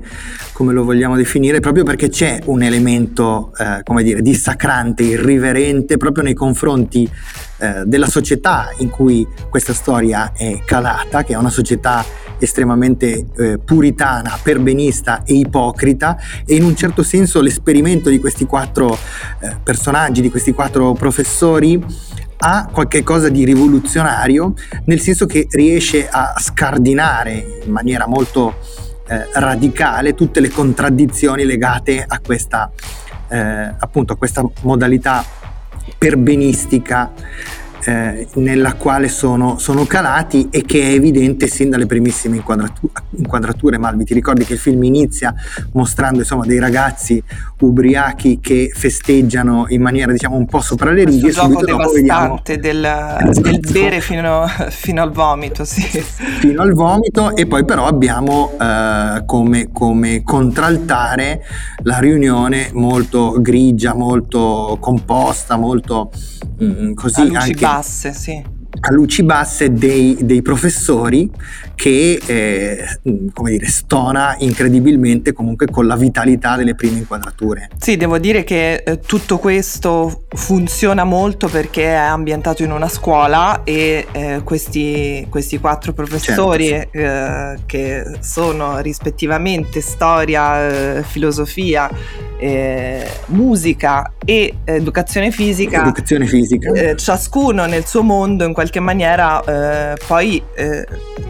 come 0.53 0.73
lo 0.73 0.83
vogliamo 0.83 1.15
definire, 1.15 1.59
proprio 1.59 1.83
perché 1.83 2.09
c'è 2.09 2.39
un 2.45 2.61
elemento, 2.61 3.51
eh, 3.57 3.81
come 3.83 4.03
dire, 4.03 4.21
dissacrante, 4.21 5.03
irriverente, 5.03 5.97
proprio 5.97 6.23
nei 6.23 6.33
confronti 6.33 7.09
eh, 7.57 7.83
della 7.85 8.07
società 8.07 8.69
in 8.77 8.89
cui 8.89 9.27
questa 9.49 9.73
storia 9.73 10.33
è 10.33 10.61
calata, 10.65 11.23
che 11.23 11.33
è 11.33 11.37
una 11.37 11.49
società 11.49 12.03
estremamente 12.37 13.27
eh, 13.37 13.59
puritana, 13.59 14.37
perbenista 14.41 15.23
e 15.23 15.35
ipocrita, 15.35 16.17
e 16.45 16.55
in 16.55 16.63
un 16.63 16.75
certo 16.75 17.03
senso 17.03 17.39
l'esperimento 17.39 18.09
di 18.09 18.19
questi 18.19 18.45
quattro 18.45 18.97
eh, 19.39 19.57
personaggi, 19.63 20.21
di 20.21 20.29
questi 20.29 20.51
quattro 20.51 20.93
professori, 20.93 21.83
ha 22.43 22.67
qualche 22.71 23.03
cosa 23.03 23.29
di 23.29 23.45
rivoluzionario, 23.45 24.53
nel 24.85 24.99
senso 24.99 25.25
che 25.25 25.47
riesce 25.51 26.09
a 26.09 26.33
scardinare 26.37 27.61
in 27.63 27.71
maniera 27.71 28.07
molto 28.07 28.55
eh, 29.07 29.27
radicale 29.33 30.15
tutte 30.15 30.39
le 30.39 30.49
contraddizioni 30.49 31.45
legate 31.45 32.03
a 32.05 32.19
questa, 32.19 32.71
eh, 33.29 33.73
appunto, 33.77 34.13
a 34.13 34.15
questa 34.15 34.43
modalità 34.61 35.23
perbenistica 35.97 37.11
eh, 37.85 38.27
nella 38.35 38.73
quale 38.73 39.09
sono, 39.09 39.57
sono 39.57 39.85
calati 39.85 40.47
e 40.51 40.63
che 40.63 40.81
è 40.81 40.93
evidente 40.93 41.47
sin 41.47 41.69
dalle 41.69 41.85
primissime 41.85 42.37
inquadratu- 42.37 42.89
inquadrature. 43.17 43.77
Malvi, 43.77 44.05
ti 44.05 44.13
ricordi 44.13 44.45
che 44.45 44.53
il 44.53 44.59
film 44.59 44.83
inizia 44.83 45.33
mostrando 45.73 46.19
insomma 46.19 46.45
dei 46.45 46.59
ragazzi 46.59 47.21
ubriachi 47.59 48.39
che 48.41 48.71
festeggiano 48.73 49.65
in 49.69 49.81
maniera 49.81 50.11
diciamo 50.11 50.35
un 50.35 50.45
po' 50.45 50.61
sopra 50.61 50.91
le 50.91 51.05
righe 51.05 51.21
Questo 51.21 51.47
gioco 51.47 51.65
dopo 51.65 51.91
vediamo 51.91 52.39
devastante 52.43 52.59
del, 52.59 52.85
Esatto. 52.85 53.41
del 53.41 53.59
bere 53.71 54.01
fino, 54.01 54.45
fino 54.69 55.01
al 55.01 55.11
vomito, 55.11 55.63
sì. 55.65 55.81
fino 55.81 56.61
al 56.61 56.73
vomito 56.73 57.35
e 57.35 57.45
poi 57.45 57.65
però 57.65 57.85
abbiamo 57.85 58.51
eh, 58.59 59.23
come, 59.25 59.69
come 59.71 60.23
contraltare 60.23 61.41
la 61.83 61.99
riunione 61.99 62.69
molto 62.73 63.35
grigia, 63.39 63.93
molto 63.93 64.77
composta, 64.79 65.57
molto 65.57 66.11
mm, 66.61 66.91
A 66.91 66.93
così 66.93 67.21
anche 67.33 67.65
basse, 67.73 68.13
sì. 68.13 68.43
a 68.79 68.91
luci 68.91 69.23
basse 69.23 69.71
dei, 69.71 70.17
dei 70.21 70.41
professori 70.41 71.29
che 71.75 72.21
eh, 72.25 72.99
come 73.33 73.51
dire, 73.51 73.65
stona 73.65 74.35
incredibilmente 74.39 75.33
comunque 75.33 75.67
con 75.67 75.87
la 75.87 75.95
vitalità 75.95 76.55
delle 76.55 76.75
prime 76.75 76.99
inquadrature. 76.99 77.69
Sì, 77.77 77.97
devo 77.97 78.17
dire 78.19 78.43
che 78.43 78.83
eh, 78.85 78.99
tutto 78.99 79.39
questo 79.39 80.25
funziona 80.29 81.03
molto 81.03 81.47
perché 81.47 81.85
è 81.85 81.95
ambientato 81.95 82.63
in 82.63 82.71
una 82.71 82.87
scuola 82.87 83.63
e 83.63 84.05
eh, 84.11 84.41
questi, 84.43 85.25
questi, 85.29 85.59
quattro 85.59 85.93
professori 85.93 86.67
certo. 86.67 86.97
Eh, 86.97 87.59
che 87.65 88.17
sono 88.19 88.79
rispettivamente 88.79 89.81
storia, 89.81 90.97
eh, 90.97 91.03
filosofia, 91.03 91.89
eh, 92.41 93.07
musica 93.27 94.13
e 94.25 94.55
educazione 94.63 95.29
fisica, 95.29 95.81
educazione 95.81 96.25
fisica. 96.25 96.95
ciascuno 96.95 97.65
nel 97.65 97.85
suo 97.85 98.01
mondo 98.01 98.45
in 98.45 98.53
qualche 98.53 98.79
maniera 98.79 99.43
poi 100.07 100.41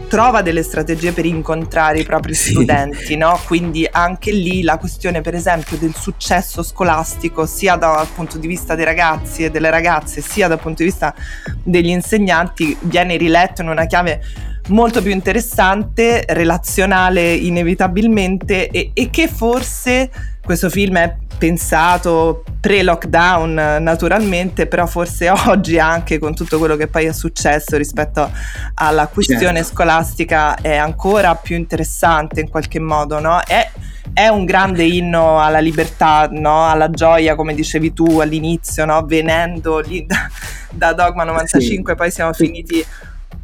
trova 0.08 0.42
delle 0.42 0.62
strategie 0.62 1.12
per 1.12 1.24
incontrare 1.24 2.00
i 2.00 2.04
propri 2.04 2.34
sì. 2.34 2.50
studenti, 2.50 3.16
no? 3.16 3.38
Quindi 3.46 3.86
anche 3.90 4.30
lì 4.30 4.62
la 4.62 4.76
questione, 4.76 5.20
per 5.22 5.34
esempio, 5.34 5.76
del 5.78 5.94
successo 5.94 6.62
scolastico, 6.62 7.46
sia 7.46 7.76
dal 7.76 8.06
punto 8.14 8.38
di 8.38 8.46
vista 8.46 8.74
dei 8.74 8.84
ragazzi 8.84 9.44
e 9.44 9.50
delle 9.50 9.70
ragazze, 9.70 10.20
sia 10.20 10.48
dal 10.48 10.60
punto 10.60 10.82
di 10.82 10.90
vista 10.90 11.14
degli 11.62 11.88
insegnanti, 11.88 12.76
viene 12.80 13.16
riletto 13.16 13.62
in 13.62 13.68
una 13.68 13.86
chiave 13.86 14.20
molto 14.68 15.02
più 15.02 15.10
interessante, 15.10 16.24
relazionale 16.28 17.32
inevitabilmente 17.32 18.68
e, 18.68 18.90
e 18.94 19.10
che 19.10 19.28
forse 19.28 20.10
questo 20.44 20.70
film 20.70 20.98
è 20.98 21.16
pensato 21.42 22.44
pre-lockdown 22.60 23.78
naturalmente, 23.80 24.68
però 24.68 24.86
forse 24.86 25.28
oggi 25.46 25.78
anche 25.78 26.20
con 26.20 26.34
tutto 26.34 26.58
quello 26.58 26.76
che 26.76 26.86
poi 26.86 27.06
è 27.06 27.12
successo 27.12 27.76
rispetto 27.76 28.30
alla 28.74 29.08
questione 29.08 29.58
certo. 29.58 29.72
scolastica 29.72 30.54
è 30.54 30.76
ancora 30.76 31.34
più 31.34 31.56
interessante 31.56 32.40
in 32.40 32.48
qualche 32.48 32.78
modo, 32.78 33.18
no? 33.18 33.40
È, 33.40 33.68
è 34.12 34.28
un 34.28 34.44
grande 34.44 34.84
inno 34.84 35.40
alla 35.40 35.58
libertà, 35.58 36.28
no? 36.30 36.68
alla 36.68 36.90
gioia, 36.90 37.34
come 37.34 37.54
dicevi 37.54 37.92
tu 37.92 38.20
all'inizio, 38.20 38.84
no? 38.84 39.04
venendo 39.04 39.80
lì 39.80 40.04
da, 40.06 40.28
da 40.70 40.92
Dogma 40.92 41.24
95, 41.24 41.92
sì. 41.92 41.98
poi 41.98 42.10
siamo 42.12 42.32
finiti, 42.32 42.84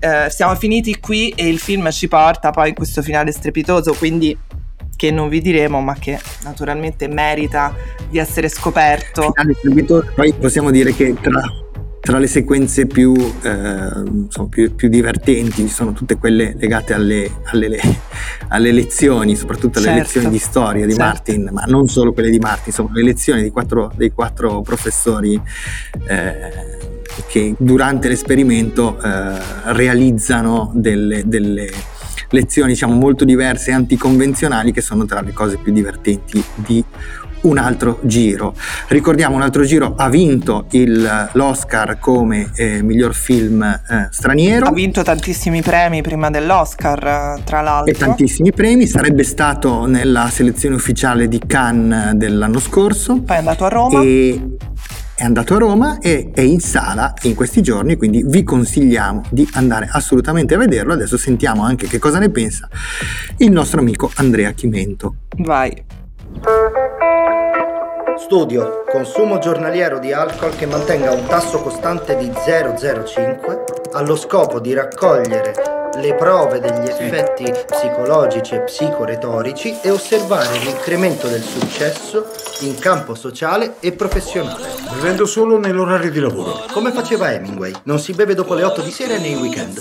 eh, 0.01 0.31
siamo 0.31 0.55
finiti 0.55 0.99
qui 1.01 1.31
e 1.31 1.49
il 1.49 1.59
film 1.59 1.91
ci 1.91 2.09
porta 2.09 2.51
poi 2.51 2.71
in 2.71 2.75
questo 2.75 3.03
finale 3.03 3.33
strepitoso, 3.33 3.95
quindi 3.95 4.37
che 4.99 5.11
non 5.13 5.29
vi 5.29 5.41
diremo, 5.41 5.81
ma 5.81 5.95
che 5.95 6.19
naturalmente 6.43 7.07
merita 7.07 7.73
di 8.11 8.19
essere 8.19 8.49
scoperto. 8.49 9.33
Poi 10.15 10.33
possiamo 10.35 10.73
dire 10.73 10.93
che 10.93 11.15
tra, 11.21 11.41
tra 12.01 12.19
le 12.19 12.27
sequenze 12.27 12.87
più, 12.87 13.15
eh, 13.15 13.89
insomma, 14.05 14.49
più, 14.49 14.75
più, 14.75 14.89
divertenti 14.89 15.63
ci 15.63 15.69
sono 15.69 15.93
tutte 15.93 16.17
quelle 16.17 16.55
legate 16.59 16.95
alle, 16.95 17.31
alle, 17.45 17.79
alle 18.49 18.73
lezioni, 18.73 19.37
soprattutto 19.37 19.79
alle 19.79 19.89
certo. 19.89 20.03
lezioni 20.03 20.31
di 20.31 20.39
storia 20.39 20.85
di 20.85 20.95
certo. 20.95 21.07
Martin, 21.07 21.51
ma 21.53 21.63
non 21.67 21.87
solo 21.87 22.13
quelle 22.13 22.31
di 22.31 22.41
Martin, 22.41 22.65
insomma 22.67 22.91
le 22.95 23.03
lezioni 23.05 23.49
quattro, 23.51 23.93
dei 23.95 24.11
quattro 24.11 24.63
professori. 24.63 25.41
Eh, 26.09 26.97
che 27.27 27.55
durante 27.59 28.09
l'esperimento 28.09 29.01
eh, 29.01 29.39
realizzano 29.73 30.71
delle, 30.75 31.23
delle 31.27 31.71
lezioni 32.31 32.73
diciamo 32.73 32.95
molto 32.95 33.25
diverse 33.25 33.71
e 33.71 33.75
anticonvenzionali 33.75 34.73
che 34.73 34.81
sono 34.81 35.05
tra 35.07 35.21
le 35.21 35.33
cose 35.33 35.59
più 35.59 35.73
divertenti 35.73 36.43
di 36.55 36.85
un 37.41 37.59
altro 37.59 38.01
giro. 38.03 38.55
Ricordiamo 38.89 39.37
un 39.37 39.43
altro 39.43 39.65
giro 39.65 39.95
ha 39.97 40.09
vinto 40.09 40.67
il, 40.71 41.29
l'Oscar 41.33 41.99
come 42.01 42.51
eh, 42.57 42.83
miglior 42.83 43.15
film 43.15 43.63
eh, 43.63 44.09
straniero. 44.11 44.67
Ha 44.67 44.73
vinto 44.73 45.03
tantissimi 45.03 45.63
premi 45.63 46.03
prima 46.03 46.31
dell'Oscar, 46.31 47.41
tra 47.45 47.61
l'altro. 47.61 47.93
E 47.93 47.97
tantissimi 47.97 48.53
premi, 48.53 48.87
sarebbe 48.87 49.23
stato 49.23 49.87
nella 49.87 50.29
selezione 50.31 50.75
ufficiale 50.75 51.29
di 51.29 51.41
Cannes 51.47 52.13
dell'anno 52.13 52.59
scorso. 52.59 53.21
Poi 53.21 53.37
è 53.37 53.39
andato 53.39 53.65
a 53.65 53.69
Roma. 53.69 54.03
E 54.03 54.57
è 55.19 55.25
andato 55.25 55.57
a 55.57 55.59
Roma 55.59 55.99
e 55.99 56.31
è 56.33 56.43
in 56.43 56.61
sala 56.61 57.13
in 57.23 57.35
questi 57.35 57.61
giorni, 57.61 57.97
quindi 57.97 58.23
vi 58.25 58.45
consigliamo 58.45 59.23
di 59.31 59.49
andare 59.55 59.89
assolutamente 59.91 60.55
a 60.55 60.59
vederlo. 60.59 60.93
Adesso 60.93 61.17
sentiamo 61.17 61.65
anche 61.65 61.89
che 61.89 61.99
cosa 61.99 62.21
ne 62.21 62.31
pensa 62.31 62.69
il 63.39 63.51
nostro 63.51 63.81
amico 63.81 64.13
Andrea 64.15 64.53
Chimento. 64.53 65.17
Vai. 65.39 65.85
Studio 68.17 68.85
consumo 68.89 69.39
giornaliero 69.39 69.99
di 69.99 70.13
alcol 70.13 70.55
che 70.55 70.67
mantenga 70.67 71.11
un 71.11 71.27
tasso 71.27 71.59
costante 71.63 72.17
di 72.17 72.27
0,05 72.27 73.95
allo 73.95 74.15
scopo 74.15 74.61
di 74.61 74.73
raccogliere 74.73 75.68
le 76.01 76.15
prove 76.15 76.61
degli 76.61 76.89
effetti 76.89 77.53
psicologici 77.69 78.55
e 78.55 78.61
psicoretorici 78.61 79.81
e 79.83 79.91
osservare 79.91 80.59
l'incremento 80.59 81.29
del 81.29 81.43
successo 81.43 82.31
in 82.61 82.79
campo 82.79 83.15
sociale 83.15 83.77
e 83.81 83.93
professionale. 83.93 84.69
Bevendo 84.93 85.27
solo 85.27 85.59
nell'orario 85.59 86.11
di 86.11 86.21
lavoro. 86.21 86.65
Come 86.73 86.93
faceva 86.93 87.33
Hemingway, 87.33 87.73
non 87.85 87.99
si 87.99 88.13
beve 88.13 88.35
dopo 88.35 88.55
le 88.55 88.65
8 88.65 88.83
di 88.83 88.91
sera 88.91 89.15
e 89.15 89.19
nei 89.19 89.35
weekend. 89.35 89.79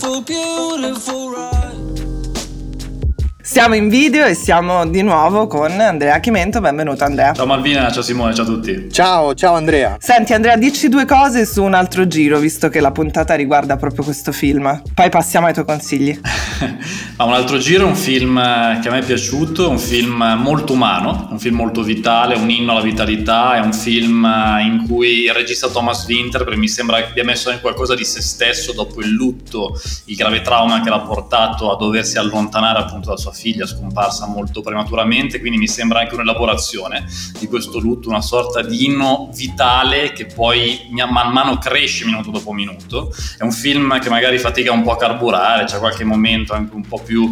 Siamo 3.50 3.76
in 3.76 3.88
video 3.88 4.26
e 4.26 4.34
siamo 4.34 4.86
di 4.86 5.02
nuovo 5.02 5.48
con 5.48 5.72
Andrea 5.80 6.20
Chimento. 6.20 6.60
Benvenuto 6.60 7.06
Andrea. 7.06 7.32
Ciao 7.32 7.46
Malvina, 7.46 7.90
ciao 7.90 8.02
Simone, 8.02 8.34
ciao 8.34 8.44
a 8.44 8.48
tutti. 8.48 8.90
Ciao, 8.92 9.34
ciao 9.36 9.54
Andrea. 9.56 9.96
Senti 10.02 10.34
Andrea, 10.34 10.58
dici 10.58 10.90
due 10.90 11.06
cose 11.06 11.46
su 11.46 11.64
un 11.64 11.74
altro 11.74 12.08
giro, 12.08 12.40
visto 12.40 12.68
che 12.68 12.82
la 12.82 12.92
puntata 12.92 13.36
riguarda 13.36 13.78
proprio 13.78 14.04
questo 14.04 14.34
film. 14.34 14.82
Poi 14.94 15.10
passiamo 15.10 15.48
ai 15.48 15.54
tuoi 15.54 15.64
consigli. 15.64 16.20
Ma 17.16 17.24
un 17.24 17.34
altro 17.34 17.58
giro 17.58 17.86
è 17.86 17.88
un 17.88 17.96
film 17.96 18.36
che 18.82 18.90
a 18.90 18.92
me 18.92 19.00
è 19.00 19.04
piaciuto, 19.04 19.70
un 19.70 19.80
film 19.80 20.24
molto 20.40 20.74
umano, 20.74 21.30
un 21.32 21.40
film 21.40 21.56
molto 21.56 21.82
vitale, 21.84 22.36
un 22.36 22.50
inno 22.50 22.74
alla 22.74 22.82
vitalità, 22.82 23.56
è 23.56 23.60
un 23.60 23.74
film 23.74 24.26
in 24.62 24.86
cui 24.88 25.24
il 25.24 25.34
regista 25.34 25.70
Thomas 25.70 26.06
Winter 26.06 26.56
mi 26.58 26.68
sembra 26.68 26.98
che 26.98 27.06
abbia 27.06 27.24
messo 27.24 27.50
in 27.50 27.62
qualcosa 27.62 27.96
di 27.96 28.04
se 28.04 28.22
stesso 28.22 28.74
dopo 28.74 29.00
il 29.00 29.10
lutto, 29.10 29.80
il 30.06 30.16
grave 30.16 30.42
trauma 30.42 30.82
che 30.82 30.90
l'ha 30.90 31.00
portato 31.00 31.72
a 31.72 31.78
doversi 31.78 32.18
allontanare 32.18 32.80
appunto 32.80 33.08
dalla 33.08 33.18
sua 33.18 33.34
figlia 33.38 33.65
scomparsa 33.65 34.28
molto 34.28 34.62
prematuramente, 34.62 35.39
quindi 35.39 35.58
mi 35.58 35.67
sembra 35.67 36.00
anche 36.00 36.15
un'elaborazione 36.15 37.06
di 37.39 37.47
questo 37.47 37.80
lutto, 37.80 38.10
una 38.10 38.21
sorta 38.21 38.62
di 38.62 38.86
inno 38.86 39.30
vitale 39.34 40.12
che 40.12 40.26
poi 40.26 40.88
man 41.10 41.32
mano 41.32 41.58
cresce 41.58 42.06
minuto 42.06 42.32
dopo 42.32 42.52
minuto. 42.52 43.13
È 43.38 43.43
un 43.43 43.52
film 43.52 44.00
che 44.00 44.10
magari 44.10 44.38
fatica 44.39 44.71
un 44.71 44.84
po' 44.84 44.91
a 44.91 44.97
carburare, 44.97 45.65
c'è 45.65 45.78
qualche 45.78 46.04
momento 46.04 46.54
anche 46.54 46.76
un 46.76 46.86
po' 46.86 47.02
più 47.02 47.32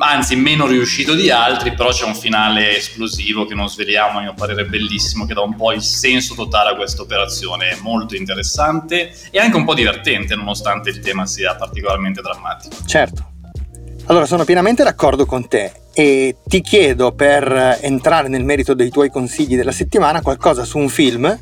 anzi 0.00 0.36
meno 0.36 0.66
riuscito 0.66 1.14
di 1.14 1.30
altri, 1.30 1.74
però 1.74 1.90
c'è 1.90 2.04
un 2.04 2.14
finale 2.14 2.76
esplosivo 2.76 3.46
che 3.46 3.54
non 3.54 3.68
sveliamo, 3.68 4.18
a 4.18 4.22
mio 4.22 4.34
parere 4.34 4.66
bellissimo, 4.66 5.26
che 5.26 5.34
dà 5.34 5.40
un 5.40 5.56
po' 5.56 5.72
il 5.72 5.82
senso 5.82 6.34
totale 6.34 6.70
a 6.70 6.76
questa 6.76 7.02
operazione, 7.02 7.78
molto 7.80 8.14
interessante 8.14 9.12
e 9.30 9.38
anche 9.38 9.56
un 9.56 9.64
po' 9.64 9.74
divertente, 9.74 10.34
nonostante 10.34 10.90
il 10.90 11.00
tema 11.00 11.26
sia 11.26 11.54
particolarmente 11.54 12.20
drammatico. 12.20 12.76
Certo. 12.86 13.29
Allora, 14.10 14.26
sono 14.26 14.44
pienamente 14.44 14.82
d'accordo 14.82 15.24
con 15.24 15.46
te 15.46 15.70
e 15.92 16.34
ti 16.44 16.62
chiedo 16.62 17.12
per 17.12 17.78
entrare 17.80 18.26
nel 18.26 18.42
merito 18.42 18.74
dei 18.74 18.90
tuoi 18.90 19.08
consigli 19.08 19.54
della 19.54 19.70
settimana 19.70 20.20
qualcosa 20.20 20.64
su 20.64 20.78
un 20.78 20.88
film 20.88 21.38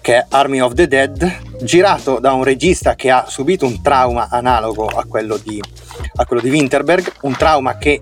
che 0.00 0.16
è 0.16 0.26
Army 0.30 0.58
of 0.58 0.72
the 0.72 0.88
Dead, 0.88 1.62
girato 1.62 2.18
da 2.18 2.32
un 2.32 2.42
regista 2.42 2.96
che 2.96 3.12
ha 3.12 3.26
subito 3.28 3.66
un 3.66 3.80
trauma 3.82 4.26
analogo 4.28 4.86
a 4.86 5.04
quello 5.04 5.36
di, 5.36 5.62
a 6.16 6.26
quello 6.26 6.42
di 6.42 6.50
Winterberg, 6.50 7.12
un 7.20 7.36
trauma 7.36 7.78
che 7.78 8.00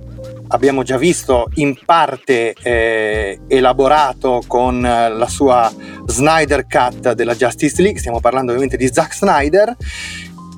abbiamo 0.48 0.82
già 0.82 0.96
visto 0.96 1.50
in 1.56 1.78
parte 1.84 2.54
eh, 2.54 3.38
elaborato 3.48 4.44
con 4.46 4.80
la 4.80 5.28
sua 5.28 5.70
Snyder 6.06 6.66
Cut 6.66 7.12
della 7.12 7.34
Justice 7.34 7.82
League, 7.82 8.00
stiamo 8.00 8.20
parlando 8.20 8.52
ovviamente 8.52 8.78
di 8.78 8.90
Zack 8.90 9.14
Snyder 9.14 9.76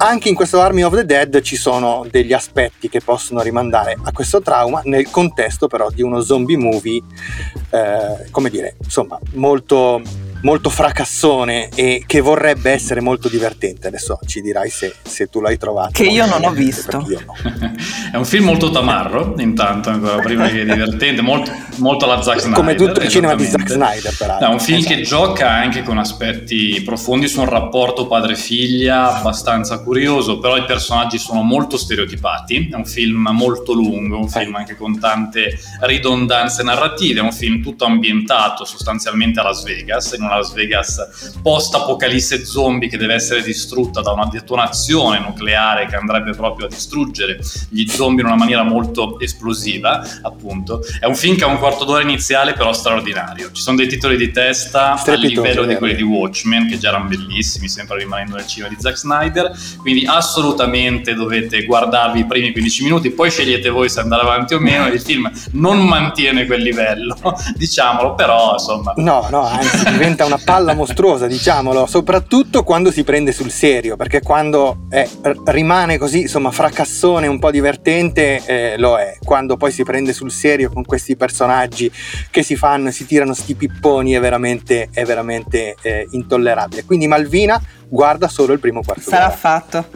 anche 0.00 0.28
in 0.28 0.34
questo 0.34 0.60
Army 0.60 0.82
of 0.82 0.94
the 0.94 1.04
Dead 1.04 1.40
ci 1.42 1.56
sono 1.56 2.06
degli 2.10 2.32
aspetti 2.32 2.88
che 2.88 3.00
possono 3.00 3.42
rimandare 3.42 3.96
a 4.02 4.12
questo 4.12 4.40
trauma 4.40 4.80
nel 4.84 5.10
contesto 5.10 5.66
però 5.66 5.90
di 5.90 6.02
uno 6.02 6.20
zombie 6.22 6.56
movie, 6.56 7.02
eh, 7.70 8.30
come 8.30 8.50
dire, 8.50 8.76
insomma, 8.82 9.18
molto 9.32 10.02
molto 10.42 10.70
fracassone 10.70 11.68
e 11.74 12.04
che 12.06 12.20
vorrebbe 12.20 12.70
essere 12.70 13.00
molto 13.00 13.28
divertente. 13.28 13.88
Adesso 13.88 14.20
ci 14.26 14.40
dirai 14.40 14.70
se, 14.70 14.94
se 15.02 15.28
tu 15.28 15.40
l'hai 15.40 15.58
trovato. 15.58 15.90
Che 15.92 16.04
io 16.04 16.26
non 16.26 16.44
ho 16.44 16.50
visto. 16.50 17.04
Io 17.08 17.20
no. 17.26 17.34
è 18.12 18.16
un 18.16 18.24
film 18.24 18.44
molto 18.44 18.70
tamarro, 18.70 19.34
intanto, 19.38 19.90
ancora 19.90 20.18
prima 20.20 20.48
che 20.48 20.64
divertente, 20.64 21.20
molto, 21.20 21.52
molto 21.80 22.04
alla 22.04 22.22
Zack 22.22 22.40
Snyder. 22.40 22.58
Come 22.58 22.74
tutto 22.74 23.00
il 23.00 23.08
cinema 23.08 23.34
di 23.34 23.44
Zack 23.44 23.68
Snyder, 23.68 24.14
peraltro. 24.16 24.46
È 24.46 24.50
un 24.50 24.60
film 24.60 24.78
esatto. 24.78 24.94
che 24.94 25.02
gioca 25.02 25.50
anche 25.50 25.82
con 25.82 25.98
aspetti 25.98 26.80
profondi 26.84 27.28
su 27.28 27.40
un 27.40 27.48
rapporto 27.48 28.06
padre-figlia 28.06 29.18
abbastanza 29.18 29.80
curioso, 29.80 30.38
però 30.38 30.56
i 30.56 30.64
personaggi 30.64 31.18
sono 31.18 31.42
molto 31.42 31.76
stereotipati. 31.76 32.68
È 32.70 32.74
un 32.74 32.84
film 32.84 33.28
molto 33.32 33.72
lungo, 33.72 34.18
un 34.18 34.28
film 34.28 34.54
anche 34.54 34.76
con 34.76 34.98
tante 34.98 35.58
ridondanze 35.80 36.62
narrative, 36.62 37.20
è 37.20 37.22
un 37.22 37.32
film 37.32 37.62
tutto 37.62 37.84
ambientato 37.84 38.64
sostanzialmente 38.64 39.40
a 39.40 39.44
Las 39.44 39.62
Vegas, 39.62 40.12
in 40.12 40.22
una 40.22 40.36
Las 40.36 40.52
Vegas 40.52 41.32
post-apocalisse 41.42 42.44
zombie 42.44 42.88
che 42.88 42.96
deve 42.96 43.14
essere 43.14 43.42
distrutta 43.42 44.00
da 44.00 44.12
una 44.12 44.28
detonazione 44.30 45.18
nucleare 45.18 45.86
che 45.86 45.96
andrebbe 45.96 46.32
proprio 46.32 46.66
a 46.66 46.68
distruggere 46.68 47.40
gli 47.70 47.86
zombie 47.86 48.22
in 48.22 48.26
una 48.26 48.36
maniera 48.36 48.62
molto 48.62 49.18
esplosiva, 49.18 50.02
appunto. 50.22 50.80
È 50.98 51.06
un 51.06 51.14
film 51.14 51.36
che 51.36 51.44
ha 51.44 51.48
un 51.48 51.58
quarto 51.70 51.84
d'ora 51.84 52.02
iniziale 52.02 52.52
però 52.52 52.72
straordinario. 52.72 53.50
Ci 53.52 53.62
sono 53.62 53.76
dei 53.76 53.86
titoli 53.86 54.16
di 54.16 54.32
testa 54.32 54.92
a 54.94 55.14
livello 55.14 55.64
di 55.64 55.76
quelli 55.76 55.94
di 55.94 56.02
Watchmen 56.02 56.68
che 56.68 56.78
già 56.78 56.88
erano 56.88 57.06
bellissimi, 57.08 57.68
sempre 57.68 57.98
rimanendo 57.98 58.34
nel 58.36 58.46
cinema 58.46 58.74
di 58.74 58.80
Zack 58.80 58.98
Snyder, 58.98 59.52
quindi 59.78 60.04
assolutamente 60.04 61.14
dovete 61.14 61.64
guardarvi 61.64 62.20
i 62.20 62.26
primi 62.26 62.50
15 62.50 62.82
minuti, 62.82 63.10
poi 63.10 63.30
scegliete 63.30 63.68
voi 63.68 63.88
se 63.88 64.00
andare 64.00 64.22
avanti 64.22 64.54
o 64.54 64.58
meno, 64.58 64.88
il 64.88 65.00
film 65.00 65.30
non 65.52 65.86
mantiene 65.86 66.46
quel 66.46 66.62
livello, 66.62 67.16
diciamolo, 67.54 68.14
però 68.14 68.54
insomma... 68.54 68.92
No, 68.96 69.28
no, 69.30 69.46
anzi 69.46 69.90
diventa 69.90 70.24
una 70.24 70.40
palla 70.42 70.74
mostruosa, 70.74 71.26
diciamolo, 71.26 71.86
soprattutto 71.86 72.64
quando 72.64 72.90
si 72.90 73.04
prende 73.04 73.30
sul 73.32 73.50
serio, 73.50 73.96
perché 73.96 74.20
quando 74.20 74.86
è, 74.88 75.08
rimane 75.46 75.98
così, 75.98 76.22
insomma, 76.22 76.50
fracassone, 76.50 77.28
un 77.28 77.38
po' 77.38 77.50
divertente, 77.52 78.42
eh, 78.44 78.74
lo 78.76 78.98
è. 78.98 79.18
Quando 79.24 79.56
poi 79.56 79.70
si 79.70 79.84
prende 79.84 80.12
sul 80.12 80.32
serio 80.32 80.70
con 80.72 80.84
questi 80.84 81.16
personaggi 81.16 81.59
che 81.68 82.42
si 82.42 82.56
fanno, 82.56 82.90
si 82.90 83.06
tirano 83.06 83.34
sti 83.34 83.54
pipponi, 83.54 84.12
è 84.12 84.20
veramente, 84.20 84.88
è 84.92 85.04
veramente 85.04 85.74
eh, 85.82 86.06
intollerabile. 86.10 86.84
Quindi 86.84 87.06
Malvina 87.06 87.60
guarda 87.88 88.28
solo 88.28 88.52
il 88.52 88.60
primo 88.60 88.82
quarto 88.82 89.02
Sarà 89.02 89.30
fatto. 89.30 89.88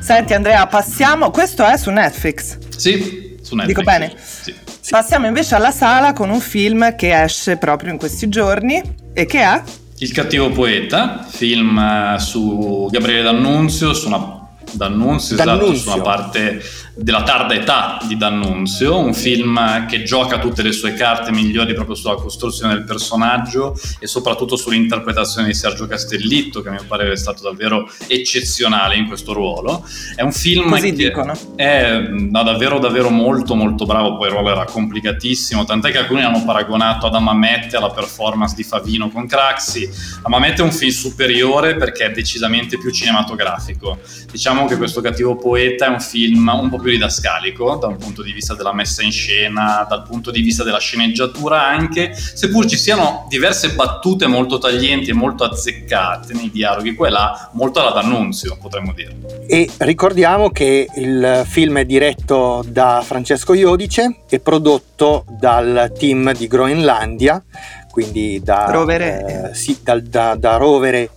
Senti 0.00 0.34
Andrea, 0.34 0.66
passiamo, 0.66 1.30
questo 1.30 1.64
è 1.64 1.76
su 1.76 1.90
Netflix. 1.90 2.58
Sì, 2.76 3.38
su 3.40 3.54
Netflix. 3.54 3.66
Dico 3.66 3.82
bene? 3.82 4.12
Sì. 4.16 4.54
sì. 4.80 4.90
Passiamo 4.90 5.26
invece 5.26 5.54
alla 5.54 5.70
sala 5.70 6.12
con 6.12 6.30
un 6.30 6.40
film 6.40 6.96
che 6.96 7.22
esce 7.22 7.56
proprio 7.56 7.92
in 7.92 7.98
questi 7.98 8.28
giorni 8.28 8.82
e 9.12 9.26
che 9.26 9.40
è? 9.40 9.62
Il 9.98 10.10
cattivo 10.10 10.50
poeta, 10.50 11.24
film 11.28 11.78
eh, 11.78 12.18
su 12.18 12.88
Gabriele 12.90 13.22
D'Annunzio, 13.22 13.94
su 13.94 14.08
una 14.08 14.40
D'Annunzio, 14.72 15.36
esatto, 15.36 15.74
su 15.74 15.88
una 15.90 16.02
parte 16.02 16.60
della 16.94 17.22
tarda 17.22 17.54
età 17.54 17.98
di 18.06 18.16
D'Annunzio, 18.16 18.98
un 18.98 19.14
film 19.14 19.86
che 19.86 20.02
gioca 20.02 20.38
tutte 20.38 20.62
le 20.62 20.72
sue 20.72 20.92
carte 20.92 21.32
migliori 21.32 21.72
proprio 21.74 21.94
sulla 21.94 22.14
costruzione 22.14 22.74
del 22.74 22.84
personaggio 22.84 23.78
e 23.98 24.06
soprattutto 24.06 24.56
sull'interpretazione 24.56 25.46
di 25.46 25.54
Sergio 25.54 25.86
Castellitto, 25.86 26.60
che 26.60 26.68
a 26.68 26.72
mio 26.72 26.84
parere 26.86 27.12
è 27.12 27.16
stato 27.16 27.42
davvero 27.42 27.88
eccezionale 28.06 28.96
in 28.96 29.06
questo 29.06 29.32
ruolo. 29.32 29.84
È 30.14 30.22
un 30.22 30.32
film 30.32 30.68
Così 30.68 30.92
che 30.92 31.08
dicono. 31.08 31.32
è 31.56 31.98
no, 31.98 32.42
davvero 32.42 32.78
davvero 32.78 33.08
molto 33.08 33.54
molto 33.54 33.86
bravo, 33.86 34.16
poi 34.16 34.26
il 34.26 34.32
ruolo 34.32 34.50
era 34.50 34.64
complicatissimo, 34.64 35.64
tant'è 35.64 35.90
che 35.90 35.98
alcuni 35.98 36.22
hanno 36.22 36.44
paragonato 36.44 37.06
ad 37.06 37.14
Amamette 37.14 37.76
alla 37.76 37.90
performance 37.90 38.54
di 38.54 38.64
Favino 38.64 39.08
con 39.10 39.26
Craxi. 39.26 39.88
Amamette 40.22 40.60
è 40.60 40.64
un 40.64 40.72
film 40.72 40.90
superiore 40.90 41.76
perché 41.76 42.06
è 42.06 42.10
decisamente 42.10 42.76
più 42.76 42.90
cinematografico. 42.90 43.98
Diciamo 44.30 44.66
che 44.66 44.76
questo 44.76 45.00
cattivo 45.00 45.36
poeta 45.36 45.86
è 45.86 45.88
un 45.88 46.00
film 46.00 46.50
un 46.52 46.68
po' 46.68 46.78
più 46.82 46.90
didascalico 46.90 47.76
dal 47.76 47.96
punto 47.96 48.22
di 48.22 48.32
vista 48.32 48.54
della 48.54 48.74
messa 48.74 49.02
in 49.02 49.12
scena, 49.12 49.86
dal 49.88 50.02
punto 50.02 50.30
di 50.30 50.42
vista 50.42 50.62
della 50.64 50.78
sceneggiatura 50.78 51.66
anche, 51.66 52.14
seppur 52.14 52.66
ci 52.66 52.76
siano 52.76 53.26
diverse 53.28 53.70
battute 53.72 54.26
molto 54.26 54.58
taglienti 54.58 55.10
e 55.10 55.14
molto 55.14 55.44
azzeccate 55.44 56.34
nei 56.34 56.50
dialoghi, 56.50 56.94
quella 56.94 57.50
molto 57.54 57.80
alla 57.80 57.92
d'annunzio, 57.92 58.58
potremmo 58.60 58.92
dire. 58.92 59.16
E 59.46 59.70
ricordiamo 59.78 60.50
che 60.50 60.88
il 60.94 61.44
film 61.46 61.78
è 61.78 61.84
diretto 61.84 62.64
da 62.66 63.02
Francesco 63.04 63.54
Iodice 63.54 64.24
e 64.28 64.40
prodotto 64.40 65.24
dal 65.38 65.92
team 65.96 66.34
di 66.34 66.46
Groenlandia, 66.46 67.42
quindi 67.90 68.40
da 68.42 68.70
Rovere, 68.70 69.50
eh, 69.50 69.54
sì, 69.54 69.78
da, 69.82 70.00
da, 70.00 70.34
da 70.34 70.56
Rovere 70.56 71.10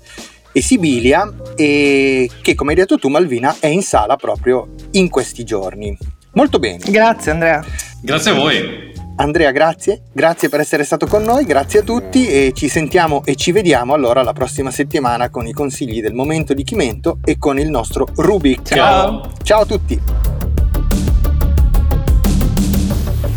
e 0.55 0.61
Sibilia 0.61 1.29
e 1.53 2.29
che 2.41 2.55
come 2.55 2.69
hai 2.71 2.77
detto 2.77 2.97
tu 2.97 3.09
Malvina 3.09 3.57
è 3.59 3.67
in 3.67 3.81
sala 3.81 4.15
proprio 4.15 4.69
in 4.91 5.09
questi 5.09 5.43
giorni. 5.43 5.97
Molto 6.31 6.59
bene. 6.59 6.79
Grazie 6.87 7.31
Andrea. 7.31 7.61
Grazie 8.01 8.31
a 8.31 8.33
voi. 8.35 8.93
Andrea, 9.17 9.51
grazie, 9.51 10.03
grazie 10.13 10.47
per 10.47 10.61
essere 10.61 10.85
stato 10.85 11.07
con 11.07 11.23
noi, 11.23 11.45
grazie 11.45 11.79
a 11.79 11.83
tutti 11.83 12.27
e 12.27 12.51
ci 12.53 12.69
sentiamo 12.69 13.23
e 13.25 13.35
ci 13.35 13.51
vediamo 13.51 13.93
allora 13.93 14.23
la 14.23 14.33
prossima 14.33 14.71
settimana 14.71 15.29
con 15.29 15.45
i 15.45 15.53
consigli 15.53 16.01
del 16.01 16.13
momento 16.13 16.53
di 16.53 16.63
Chimento 16.63 17.19
e 17.23 17.37
con 17.37 17.59
il 17.59 17.69
nostro 17.69 18.07
Rubik. 18.15 18.73
Ciao. 18.73 19.31
Ciao 19.41 19.61
a 19.61 19.65
tutti. 19.65 20.01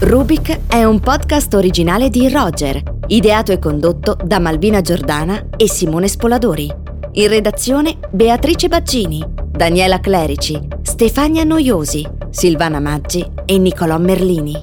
Rubik 0.01 0.61
è 0.69 0.85
un 0.85 1.01
podcast 1.01 1.55
originale 1.55 2.11
di 2.11 2.29
Roger, 2.29 2.81
ideato 3.09 3.51
e 3.51 3.59
condotto 3.59 4.17
da 4.23 4.39
Malvina 4.39 4.81
Giordana 4.81 5.49
e 5.57 5.69
Simone 5.69 6.07
Spoladori. 6.07 6.88
In 7.13 7.29
redazione 7.29 7.99
Beatrice 8.11 8.69
Baccini, 8.69 9.25
Daniela 9.51 9.99
Clerici, 9.99 10.61
Stefania 10.83 11.43
Noiosi, 11.43 12.07
Silvana 12.31 12.81
Maggi 12.81 13.27
e 13.45 13.59
Nicolò 13.59 13.99
Merlini. 13.99 14.55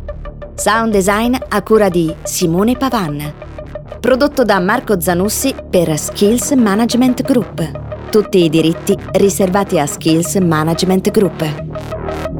Sound 0.53 0.91
design 0.91 1.35
a 1.49 1.61
cura 1.63 1.89
di 1.89 2.13
Simone 2.23 2.77
Pavan. 2.77 3.33
Prodotto 3.99 4.43
da 4.43 4.59
Marco 4.59 5.01
Zanussi 5.01 5.53
per 5.69 5.97
Skills 5.97 6.51
Management 6.51 7.23
Group. 7.23 8.09
Tutti 8.09 8.43
i 8.43 8.49
diritti 8.49 8.95
riservati 9.13 9.79
a 9.79 9.85
Skills 9.85 10.35
Management 10.35 11.11
Group. 11.11 12.34